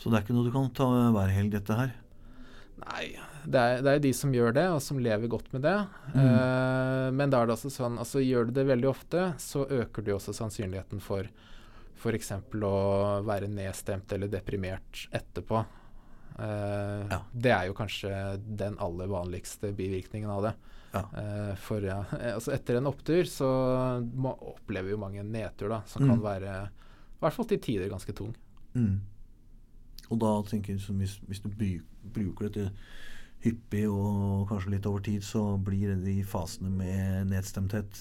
Så 0.00 0.08
det 0.08 0.16
er 0.18 0.24
ikke 0.24 0.36
noe 0.38 0.48
du 0.48 0.52
kan 0.54 0.72
ta 0.76 0.88
hver 1.12 1.32
helg, 1.36 1.52
dette 1.58 1.76
her? 1.76 1.92
Nei, 2.86 3.04
det 3.48 3.60
er, 3.60 3.78
det 3.84 3.92
er 3.94 4.02
de 4.04 4.10
som 4.16 4.32
gjør 4.36 4.52
det, 4.56 4.66
og 4.72 4.80
som 4.84 4.98
lever 5.00 5.30
godt 5.32 5.52
med 5.56 5.62
det. 5.64 5.76
Eh, 6.16 7.06
men 7.16 7.32
da 7.32 7.40
er 7.42 7.48
det 7.48 7.54
altså 7.56 7.70
sånn, 7.72 7.96
altså 8.00 8.20
gjør 8.24 8.48
du 8.48 8.56
det 8.58 8.66
veldig 8.68 8.88
ofte, 8.90 9.30
så 9.40 9.64
øker 9.68 10.04
du 10.04 10.12
også 10.16 10.34
sannsynligheten 10.36 11.00
for 11.04 11.28
f.eks. 11.96 12.32
å 12.64 12.76
være 13.24 13.48
nedstemt 13.48 14.12
eller 14.12 14.28
deprimert 14.32 15.06
etterpå. 15.16 15.62
Eh, 16.38 17.06
Ja. 17.10 17.20
Det 17.32 17.52
er 17.52 17.66
jo 17.70 17.74
kanskje 17.74 18.10
den 18.56 18.76
aller 18.78 19.06
vanligste 19.08 19.72
bivirkningen 19.76 20.30
av 20.30 20.42
det. 20.42 20.54
Ja. 20.92 21.02
Uh, 21.12 21.54
for 21.60 21.82
ja, 21.84 21.98
eh, 22.20 22.34
altså 22.34 22.52
etter 22.54 22.78
en 22.78 22.86
opptur 22.88 23.24
så 23.28 23.48
må, 24.14 24.32
opplever 24.54 24.90
jo 24.94 25.00
mange 25.02 25.20
en 25.20 25.32
nedtur 25.32 25.68
da, 25.68 25.82
som 25.86 26.02
Mm. 26.06 26.08
kan 26.14 26.22
være 26.24 26.54
i 26.70 27.20
hvert 27.20 27.32
fall 27.36 27.48
til 27.50 27.58
tider 27.60 27.88
ganske 27.90 28.12
tung. 28.16 28.34
Mm. 28.74 29.00
Og 30.10 30.18
da 30.22 30.30
tenker 30.48 30.74
jeg 30.76 30.80
hvis, 31.00 31.18
hvis 31.26 31.40
du 31.42 31.50
bruker 32.14 32.48
dette 32.48 32.70
hyppig 33.44 33.84
og 33.90 34.46
kanskje 34.48 34.70
litt 34.76 34.86
over 34.86 35.00
tid, 35.04 35.22
så 35.22 35.58
blir 35.62 35.96
de 36.04 36.22
fasene 36.24 36.70
med 36.70 37.26
nedstemthet 37.32 37.98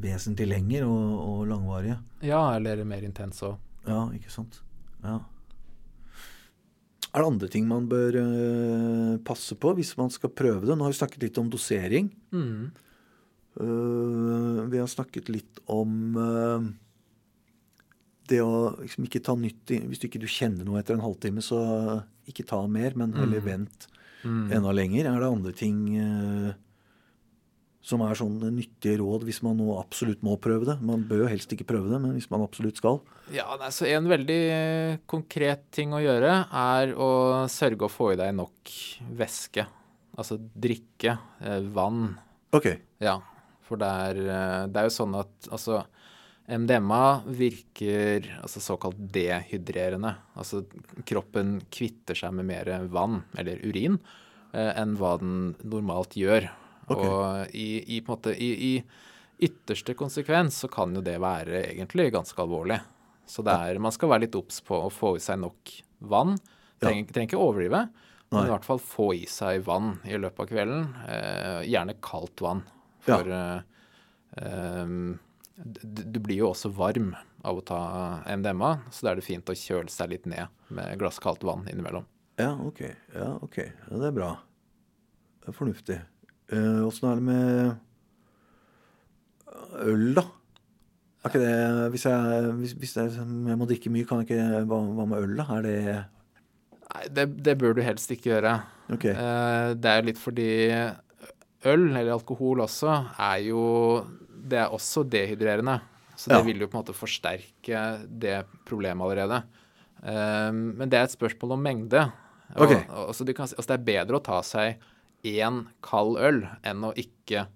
vesentlig 0.00 0.46
lenger 0.50 0.84
og, 0.86 1.14
og 1.24 1.46
langvarige. 1.50 1.96
Ja, 2.22 2.42
eller 2.56 2.84
mer 2.84 3.02
intense 3.06 3.46
òg. 3.48 3.56
Ja, 3.88 4.04
ikke 4.14 4.30
sant. 4.30 4.60
Ja. 5.02 5.18
Er 7.12 7.20
det 7.24 7.26
andre 7.26 7.48
ting 7.50 7.66
man 7.66 7.88
bør 7.90 8.14
uh, 8.22 9.16
passe 9.26 9.56
på 9.58 9.72
hvis 9.74 9.96
man 9.98 10.10
skal 10.14 10.30
prøve 10.30 10.62
det? 10.68 10.76
Nå 10.78 10.84
har 10.86 10.92
vi 10.92 10.98
snakket 11.00 11.22
litt 11.24 11.38
om 11.42 11.48
dosering. 11.50 12.10
Mm. 12.30 12.70
Uh, 13.60 14.60
vi 14.70 14.78
har 14.78 14.86
snakket 14.86 15.28
litt 15.28 15.58
om 15.66 16.14
uh, 16.16 16.62
det 18.30 18.38
å 18.44 18.76
liksom 18.78 19.08
ikke 19.08 19.24
ta 19.26 19.34
nytt 19.34 19.72
i- 19.74 19.80
Hvis 19.90 19.98
du 19.98 20.06
ikke 20.06 20.20
du 20.22 20.28
kjenner 20.30 20.64
noe 20.64 20.78
etter 20.78 20.94
en 20.94 21.02
halvtime, 21.02 21.42
så 21.42 22.04
ikke 22.30 22.46
ta 22.46 22.62
mer, 22.70 22.94
men 22.94 23.12
heller 23.12 23.40
Mm. 23.40 23.44
vent 23.48 23.86
Mm. 24.22 24.52
enda 24.52 24.70
lenger. 24.72 25.06
Er 25.10 25.18
det 25.18 25.32
andre 25.32 25.52
ting 25.52 26.54
som 27.80 28.02
er 28.04 28.18
sånn 28.18 28.36
nyttige 28.52 28.98
råd 29.00 29.24
hvis 29.24 29.40
man 29.44 29.56
nå 29.56 29.72
absolutt 29.80 30.20
må 30.24 30.36
prøve 30.42 30.68
det? 30.68 30.76
Man 30.84 31.06
bør 31.08 31.24
jo 31.24 31.30
helst 31.32 31.52
ikke 31.54 31.68
prøve 31.70 31.88
det, 31.92 32.00
men 32.02 32.12
hvis 32.16 32.28
man 32.32 32.44
absolutt 32.44 32.80
skal. 32.80 33.00
Ja, 33.32 33.46
nei, 33.60 33.70
så 33.72 33.88
En 33.88 34.08
veldig 34.10 34.40
eh, 34.52 34.98
konkret 35.10 35.70
ting 35.74 35.94
å 35.96 36.02
gjøre 36.02 36.34
er 36.46 36.92
å 36.92 37.10
sørge 37.50 37.88
å 37.88 37.92
få 37.92 38.12
i 38.12 38.20
deg 38.20 38.34
nok 38.36 38.74
væske. 39.16 39.64
Altså 40.20 40.36
drikke, 40.36 41.16
eh, 41.40 41.64
vann. 41.72 42.12
Ok. 42.52 42.68
Ja, 43.00 43.16
for 43.64 43.80
det 43.80 43.88
er, 43.88 44.22
eh, 44.28 44.68
det 44.68 44.82
er 44.82 44.90
jo 44.90 44.96
sånn 45.00 45.16
at 45.16 45.50
altså 45.50 45.80
MDMA 46.50 47.22
virker 47.30 48.26
altså 48.42 48.60
såkalt 48.60 48.98
dehydrerende. 49.14 50.16
Altså 50.36 50.66
kroppen 51.08 51.60
kvitter 51.72 52.18
seg 52.18 52.34
med 52.36 52.50
mer 52.50 52.72
vann, 52.90 53.22
eller 53.38 53.62
urin, 53.62 54.00
enn 54.50 54.96
hva 54.98 55.12
den 55.20 55.54
normalt 55.62 56.16
gjør. 56.18 56.48
Ok. 56.90 57.04
Og 57.04 57.54
i, 57.54 57.68
i, 57.96 58.00
på 58.02 58.10
en 58.12 58.16
måte, 58.18 58.34
i, 58.34 58.50
i 58.70 59.46
ytterste 59.46 59.94
konsekvens 59.96 60.58
så 60.64 60.68
kan 60.72 60.94
jo 60.96 61.02
det 61.04 61.16
være 61.22 61.64
egentlig 61.70 62.10
ganske 62.14 62.42
alvorlig. 62.42 62.80
Så 63.30 63.44
er, 63.46 63.78
man 63.78 63.94
skal 63.94 64.10
være 64.10 64.26
litt 64.26 64.36
obs 64.38 64.58
på 64.66 64.74
å 64.74 64.90
få 64.92 65.14
i 65.16 65.22
seg 65.22 65.38
nok 65.40 65.74
vann. 66.10 66.34
Trenger, 66.82 67.12
trenger 67.12 67.30
ikke 67.30 67.40
overdrive, 67.40 67.84
men 68.32 68.46
i 68.46 68.50
hvert 68.50 68.66
fall 68.66 68.80
få 68.82 69.10
i 69.14 69.24
seg 69.30 69.62
vann 69.66 69.98
i 70.08 70.18
løpet 70.18 70.42
av 70.44 70.50
kvelden. 70.50 70.86
Eh, 71.06 71.58
gjerne 71.70 71.98
kaldt 72.02 72.42
vann. 72.42 72.64
For 73.06 73.30
eh, 73.36 73.60
ehm, 74.42 75.12
du, 75.56 76.02
du 76.04 76.18
blir 76.18 76.42
jo 76.42 76.50
også 76.50 76.72
varm 76.74 77.12
av 77.46 77.60
å 77.60 77.64
ta 77.64 77.80
MDMA, 78.26 78.74
så 78.90 79.06
da 79.06 79.12
er 79.12 79.20
det 79.20 79.28
fint 79.28 79.50
å 79.52 79.56
kjøle 79.56 79.92
seg 79.92 80.10
litt 80.12 80.26
ned 80.28 80.50
med 80.68 80.90
et 80.90 81.00
glass 81.00 81.20
kaldt 81.22 81.46
vann 81.46 81.68
innimellom. 81.70 82.08
Ja, 82.40 82.54
ok. 82.64 82.82
Ja, 83.14 83.34
ok. 83.44 83.58
Ja, 83.62 83.94
det 84.00 84.08
er 84.10 84.16
bra. 84.16 84.30
Det 85.40 85.52
er 85.52 85.56
fornuftig. 85.56 85.98
Eh, 86.50 86.80
Åssen 86.86 87.08
er 87.10 87.14
det 87.20 87.24
med 87.26 87.76
øl, 89.86 90.06
da? 90.18 90.24
Er 91.20 91.28
ikke 91.30 91.42
det 91.42 91.90
Hvis 91.94 92.06
jeg, 92.08 92.52
hvis, 92.62 92.72
hvis 92.80 92.94
jeg, 92.96 93.12
jeg 93.50 93.58
må 93.60 93.66
drikke 93.68 93.92
mye, 93.92 94.06
kan 94.08 94.22
jeg 94.22 94.30
ikke 94.30 94.64
Hva, 94.70 94.78
hva 94.96 95.04
med 95.10 95.20
øl, 95.26 95.34
da? 95.40 95.46
Er 95.58 95.66
det 95.66 95.76
Nei, 96.90 97.04
det, 97.14 97.26
det 97.46 97.54
bør 97.60 97.76
du 97.76 97.84
helst 97.86 98.10
ikke 98.10 98.32
gjøre. 98.32 98.50
Ok. 98.90 99.04
Eh, 99.12 99.68
det 99.78 99.90
er 99.92 100.02
litt 100.08 100.18
fordi 100.18 100.46
øl, 100.74 101.84
eller 101.92 102.08
alkohol 102.16 102.64
også, 102.64 102.96
er 103.22 103.44
jo 103.46 103.60
Det 104.50 104.58
er 104.58 104.74
også 104.74 105.04
dehydrerende. 105.06 105.76
Så 106.18 106.32
det 106.32 106.40
Ja. 106.40 106.46
vil 106.48 106.58
jo 106.64 106.66
på 106.66 106.74
en 106.76 106.82
måte 106.82 106.96
forsterke 106.98 107.84
det 108.10 108.40
problemet 108.66 109.06
allerede. 109.06 109.38
Eh, 110.02 110.50
men 110.50 110.90
det 110.90 110.98
er 110.98 111.06
et 111.06 111.14
spørsmål 111.14 111.54
om 111.54 111.62
mengde. 111.62 112.02
Og, 112.56 112.74
og, 112.90 113.14
så 113.14 113.22
du 113.24 113.30
kan, 113.38 113.46
altså 113.46 113.68
det 113.70 113.76
er 113.78 113.86
bedre 113.92 114.18
å 114.18 114.24
ta 114.26 114.40
seg 114.42 114.82
én 115.26 115.64
kald 115.84 116.18
øl 116.20 116.44
enn 116.66 116.86
å 116.86 116.92
ikke 116.98 117.46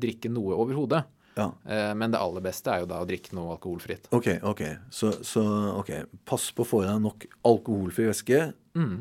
drikke 0.00 0.30
noe 0.32 0.56
overhodet. 0.60 1.04
Ja. 1.36 1.50
Eh, 1.64 1.92
men 1.96 2.12
det 2.12 2.20
aller 2.20 2.44
beste 2.44 2.72
er 2.72 2.82
jo 2.82 2.88
da 2.90 3.00
å 3.02 3.08
drikke 3.08 3.34
noe 3.36 3.54
alkoholfritt. 3.56 4.08
Ok, 4.16 4.32
ok. 4.46 4.62
Så, 4.94 5.12
så 5.26 5.44
ok. 5.78 5.92
Pass 6.28 6.50
på 6.54 6.64
å 6.64 6.68
få 6.68 6.82
i 6.84 6.88
deg 6.88 7.04
nok 7.04 7.28
alkoholfri 7.50 8.08
væske. 8.10 8.40
Mm. 8.78 8.98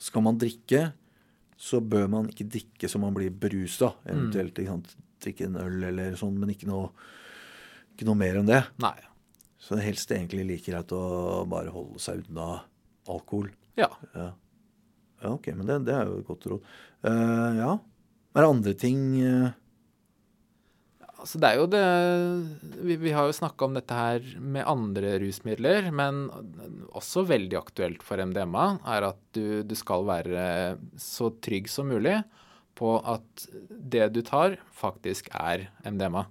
Skal 0.00 0.24
man 0.24 0.40
drikke, 0.40 0.90
så 1.60 1.82
bør 1.84 2.08
man 2.10 2.32
ikke 2.32 2.48
drikke 2.56 2.88
så 2.88 3.00
man 3.02 3.14
blir 3.16 3.32
berusa. 3.32 3.92
Mm. 4.04 4.10
Eventuelt 4.14 4.60
ikke 4.60 4.74
sant? 4.74 4.98
drikke 5.20 5.48
en 5.50 5.58
øl 5.60 5.82
eller 5.90 6.14
sånn, 6.18 6.36
men 6.40 6.52
ikke 6.54 6.68
noe, 6.70 6.90
ikke 7.92 8.06
noe 8.08 8.18
mer 8.18 8.40
enn 8.40 8.48
det. 8.48 8.62
Nei. 8.82 8.96
Så 9.60 9.76
det 9.76 9.84
helst 9.84 10.12
egentlig 10.14 10.46
like 10.48 10.72
greit 10.72 10.92
å 10.96 11.44
bare 11.50 11.72
holde 11.74 12.00
seg 12.02 12.24
unna 12.24 12.62
alkohol. 13.10 13.50
Ja. 13.78 13.90
Ja, 14.14 14.30
ja 15.20 15.32
ok, 15.36 15.50
men 15.56 15.68
det, 15.68 15.80
det 15.88 15.96
er 15.96 16.10
jo 16.10 16.20
et 16.20 16.28
godt 16.28 16.46
råd. 16.50 16.68
Uh, 17.06 17.50
ja. 17.58 17.72
Er 18.34 18.44
det 18.44 18.52
andre 18.54 18.76
ting 18.78 19.02
uh... 19.24 19.56
Altså 21.20 21.36
det 21.36 21.48
er 21.50 21.58
jo 21.58 21.66
det 21.68 21.80
Vi, 22.86 22.94
vi 23.02 23.10
har 23.12 23.26
jo 23.28 23.34
snakka 23.36 23.66
om 23.66 23.74
dette 23.76 23.92
her 23.92 24.24
med 24.40 24.64
andre 24.64 25.18
rusmidler, 25.20 25.90
men 25.92 26.22
også 26.96 27.26
veldig 27.28 27.58
aktuelt 27.58 28.04
for 28.06 28.22
MDMA 28.24 28.66
er 28.88 29.10
at 29.10 29.20
du, 29.36 29.60
du 29.60 29.74
skal 29.76 30.06
være 30.08 30.44
så 30.96 31.28
trygg 31.44 31.68
som 31.68 31.92
mulig 31.92 32.16
på 32.80 32.94
at 33.04 33.44
det 33.68 34.08
du 34.14 34.22
tar, 34.24 34.56
faktisk 34.72 35.28
er 35.36 35.66
MDMA. 35.84 36.24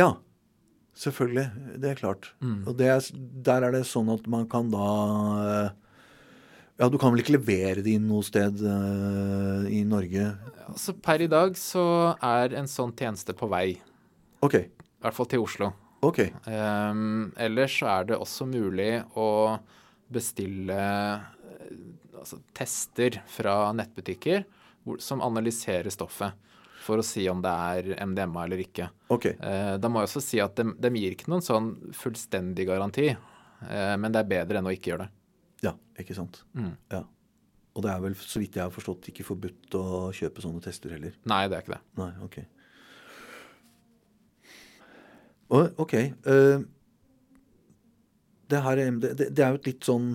Ja, 0.00 0.14
selvfølgelig. 0.96 1.50
Det 1.82 1.90
er 1.90 2.00
klart. 2.00 2.30
Og 2.64 2.78
det 2.78 2.88
er, 2.88 3.04
der 3.50 3.66
er 3.68 3.76
det 3.76 3.84
sånn 3.90 4.08
at 4.12 4.24
man 4.30 4.46
kan 4.48 4.70
da 4.72 4.88
eh, 5.44 5.89
Ja, 6.80 6.88
du 6.88 6.96
kan 6.96 7.12
vel 7.12 7.20
ikke 7.20 7.34
levere 7.34 7.82
det 7.84 7.92
inn 7.92 8.06
noe 8.08 8.24
sted 8.24 8.62
uh, 8.64 9.66
i 9.68 9.82
Norge? 9.84 10.30
Altså 10.70 10.94
per 10.96 11.20
i 11.20 11.28
dag 11.28 11.52
så 11.60 11.82
er 12.24 12.54
en 12.56 12.70
sånn 12.70 12.94
tjeneste 12.96 13.34
på 13.36 13.50
vei, 13.52 13.74
OK. 14.40 14.56
i 14.56 15.04
hvert 15.04 15.16
fall 15.18 15.28
til 15.28 15.44
Oslo. 15.44 15.68
ok. 16.00 16.22
Um, 16.46 17.34
ellers 17.36 17.76
så 17.82 17.90
er 17.92 18.08
det 18.08 18.16
også 18.16 18.48
mulig 18.48 18.94
å 19.12 19.26
bestille 20.08 20.78
eh, 20.80 21.76
altså, 22.16 22.40
tester 22.56 23.20
fra 23.28 23.74
nettbutikker 23.76 24.46
hvor, 24.86 25.02
som 25.04 25.20
analyserer 25.20 25.92
stoffet 25.92 26.32
for 26.80 27.02
å 27.02 27.04
si 27.04 27.28
om 27.28 27.44
det 27.44 27.52
er 27.52 27.92
MDMA 28.08 28.48
eller 28.48 28.64
ikke. 28.64 28.88
ok. 29.12 29.34
Uh, 29.36 29.76
da 29.76 29.92
må 29.92 30.00
jeg 30.00 30.14
også 30.14 30.24
si 30.24 30.40
at 30.40 30.56
de, 30.56 30.70
de 30.80 30.96
gir 30.96 31.12
ikke 31.12 31.28
noen 31.28 31.44
sånn 31.44 31.74
fullstendig 31.92 32.70
garanti, 32.72 33.10
uh, 33.12 33.96
men 34.00 34.08
det 34.08 34.24
er 34.24 34.36
bedre 34.38 34.62
enn 34.62 34.72
å 34.72 34.78
ikke 34.78 34.94
gjøre 34.94 35.10
det. 35.10 35.16
Ja, 35.64 35.74
ikke 36.00 36.16
sant. 36.16 36.42
Mm. 36.56 36.74
Ja. 36.92 37.04
Og 37.76 37.84
det 37.84 37.92
er 37.92 38.00
vel, 38.02 38.16
så 38.18 38.40
vidt 38.42 38.56
jeg 38.58 38.64
har 38.64 38.72
forstått, 38.74 39.10
ikke 39.12 39.26
forbudt 39.26 39.76
å 39.78 39.84
kjøpe 40.16 40.42
sånne 40.42 40.62
tester 40.64 40.96
heller. 40.96 41.14
Nei, 41.30 41.44
det 41.50 41.58
er 41.58 41.64
ikke 41.64 41.76
det. 41.76 41.82
Nei, 42.00 42.10
ok. 42.26 42.40
Og, 45.50 45.78
ok. 45.82 45.94
Uh, 46.26 46.66
det 48.50 48.64
her 48.64 48.82
er, 48.82 48.98
det, 49.02 49.30
det 49.30 49.44
er 49.44 49.54
jo 49.54 49.60
et 49.60 49.70
litt 49.70 49.86
sånn 49.86 50.10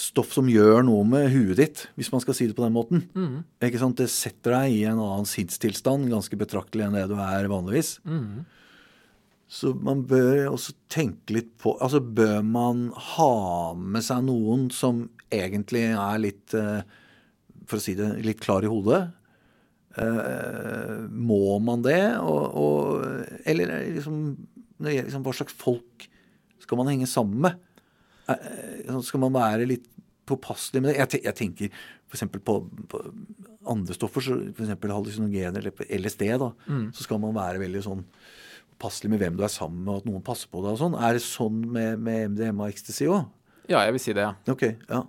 stoff 0.00 0.30
som 0.32 0.48
gjør 0.48 0.84
noe 0.86 1.02
med 1.06 1.28
huet 1.32 1.58
ditt, 1.58 1.82
hvis 1.98 2.12
man 2.14 2.22
skal 2.22 2.36
si 2.38 2.46
det 2.46 2.54
på 2.56 2.62
den 2.62 2.74
måten. 2.74 3.04
Mm. 3.16 3.42
Ikke 3.66 3.80
sant? 3.82 3.98
Det 3.98 4.06
setter 4.12 4.54
deg 4.54 4.76
i 4.78 4.84
en 4.88 5.00
annen 5.02 5.28
sinnstilstand 5.28 6.06
ganske 6.12 6.38
betraktelig 6.38 6.86
enn 6.86 6.96
det 6.96 7.08
du 7.10 7.16
er 7.18 7.50
vanligvis. 7.50 7.96
Mm. 8.06 8.44
Så 9.50 9.72
man 9.82 10.04
bør 10.06 10.52
også 10.52 10.76
tenke 10.92 11.34
litt 11.34 11.54
på 11.58 11.74
Altså, 11.82 11.98
bør 12.00 12.38
man 12.46 12.88
ha 13.16 13.32
med 13.74 14.04
seg 14.06 14.22
noen 14.28 14.68
som 14.74 15.08
egentlig 15.30 15.88
er 15.90 16.20
litt 16.22 16.54
eh, 16.54 16.84
For 17.66 17.80
å 17.80 17.82
si 17.82 17.96
det 17.98 18.12
litt 18.22 18.42
klar 18.42 18.66
i 18.66 18.70
hodet? 18.70 19.02
Eh, 19.98 20.96
må 21.10 21.58
man 21.66 21.82
det? 21.82 22.02
Og, 22.22 22.42
og, 22.62 23.40
eller 23.42 23.74
er 23.74 23.88
liksom, 23.96 24.20
liksom 24.86 25.26
Hva 25.26 25.34
slags 25.34 25.56
folk 25.58 26.06
skal 26.62 26.78
man 26.78 26.92
henge 26.92 27.08
sammen 27.10 27.42
med? 27.48 27.58
Eh, 28.30 29.00
skal 29.02 29.24
man 29.24 29.34
være 29.34 29.66
litt 29.66 29.88
påpasselig 30.30 30.84
med 30.84 30.92
det? 30.92 31.00
Jeg, 31.00 31.24
jeg 31.26 31.38
tenker 31.40 31.80
f.eks. 32.10 32.22
På, 32.46 32.60
på 32.90 33.00
andre 33.70 33.96
stoffer, 33.96 34.22
så 34.22 34.36
f.eks. 34.52 34.70
hallusinogener 34.78 35.58
eller 35.58 35.98
LSD, 35.98 36.22
da, 36.38 36.52
så 36.94 37.06
skal 37.06 37.18
man 37.22 37.34
være 37.34 37.62
veldig 37.62 37.82
sånn 37.86 38.04
påpasselig 38.80 39.10
med 39.12 39.20
hvem 39.20 39.36
du 39.36 39.44
er 39.44 39.52
sammen 39.52 39.84
med, 39.84 39.92
og 39.92 40.00
at 40.00 40.08
noen 40.08 40.24
passer 40.24 40.48
på 40.50 40.62
deg 40.64 40.72
og 40.72 40.80
sånn. 40.80 40.96
Er 40.96 41.16
det 41.16 41.24
sånn 41.24 41.60
med, 41.72 42.00
med 42.00 42.32
MDMA 42.32 42.66
og 42.66 42.72
ecstasy 42.72 43.08
òg? 43.10 43.28
Ja, 43.68 43.84
jeg 43.84 43.94
vil 43.94 44.02
si 44.02 44.14
det, 44.16 44.24
ja. 44.24 44.34
Ok, 44.50 44.64
ja. 44.88 45.04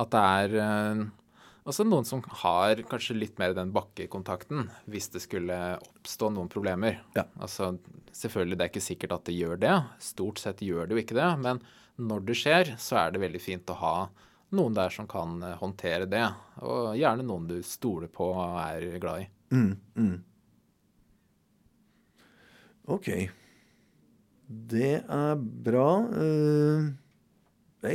At 0.00 0.12
det 0.12 0.22
er 0.22 0.54
eh, 0.62 1.00
også 1.66 1.86
noen 1.86 2.06
som 2.08 2.22
har 2.42 2.80
kanskje 2.88 3.18
litt 3.18 3.40
mer 3.40 3.56
den 3.56 3.72
bakkekontakten 3.74 4.68
hvis 4.92 5.10
det 5.14 5.24
skulle 5.24 5.56
oppstå 5.80 6.30
noen 6.36 6.50
problemer. 6.52 7.00
Ja. 7.16 7.26
Altså, 7.40 7.74
selvfølgelig, 8.14 8.58
det 8.58 8.66
er 8.66 8.72
ikke 8.72 8.86
sikkert 8.86 9.16
at 9.18 9.26
det 9.28 9.36
gjør 9.36 9.60
det. 9.60 9.74
Stort 10.04 10.42
sett 10.42 10.62
gjør 10.64 10.86
det 10.86 10.96
jo 10.96 11.02
ikke 11.02 11.18
det. 11.18 11.30
Men 11.42 11.60
når 11.96 12.24
det 12.28 12.38
skjer, 12.38 12.76
så 12.80 13.00
er 13.02 13.12
det 13.12 13.24
veldig 13.24 13.42
fint 13.42 13.72
å 13.72 13.80
ha 13.82 13.96
noen 14.56 14.76
der 14.76 14.94
som 14.94 15.08
kan 15.10 15.40
eh, 15.42 15.58
håndtere 15.58 16.08
det. 16.08 16.24
Og 16.62 16.94
gjerne 16.96 17.26
noen 17.26 17.50
du 17.50 17.58
stoler 17.66 18.12
på 18.12 18.30
og 18.36 18.60
er 18.62 18.88
glad 19.02 19.26
i. 19.26 19.28
Mm, 19.56 19.72
mm. 19.96 20.16
Ok. 22.86 23.10
Det 24.46 24.92
er 25.02 25.44
bra. 25.66 25.88
Eh, 26.22 26.88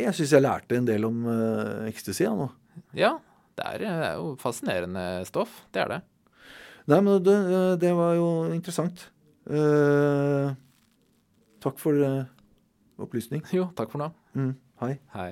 jeg 0.02 0.16
syns 0.16 0.34
jeg 0.36 0.44
lærte 0.44 0.78
en 0.78 0.88
del 0.88 1.08
om 1.08 1.26
uh, 1.28 1.88
ecstasy 1.88 2.28
nå. 2.28 2.48
Ja, 2.96 3.16
det 3.60 3.68
er, 3.68 3.84
det 3.84 3.92
er 3.92 4.20
jo 4.20 4.34
fascinerende 4.40 5.06
stoff. 5.28 5.64
Det 5.72 5.84
er 5.84 5.96
det. 5.96 6.02
Nei, 6.92 7.00
men 7.04 7.20
det, 7.24 7.38
det 7.84 7.92
var 7.98 8.16
jo 8.20 8.30
interessant. 8.52 9.08
Uh, 9.48 10.56
takk 11.64 11.80
for 11.82 11.98
uh, 12.00 12.24
opplysning. 13.02 13.44
Jo, 13.56 13.70
takk 13.78 13.92
for 13.94 14.06
nå. 14.06 14.12
Mm, 14.38 14.54
hei. 14.86 14.94
Hei. 15.16 15.32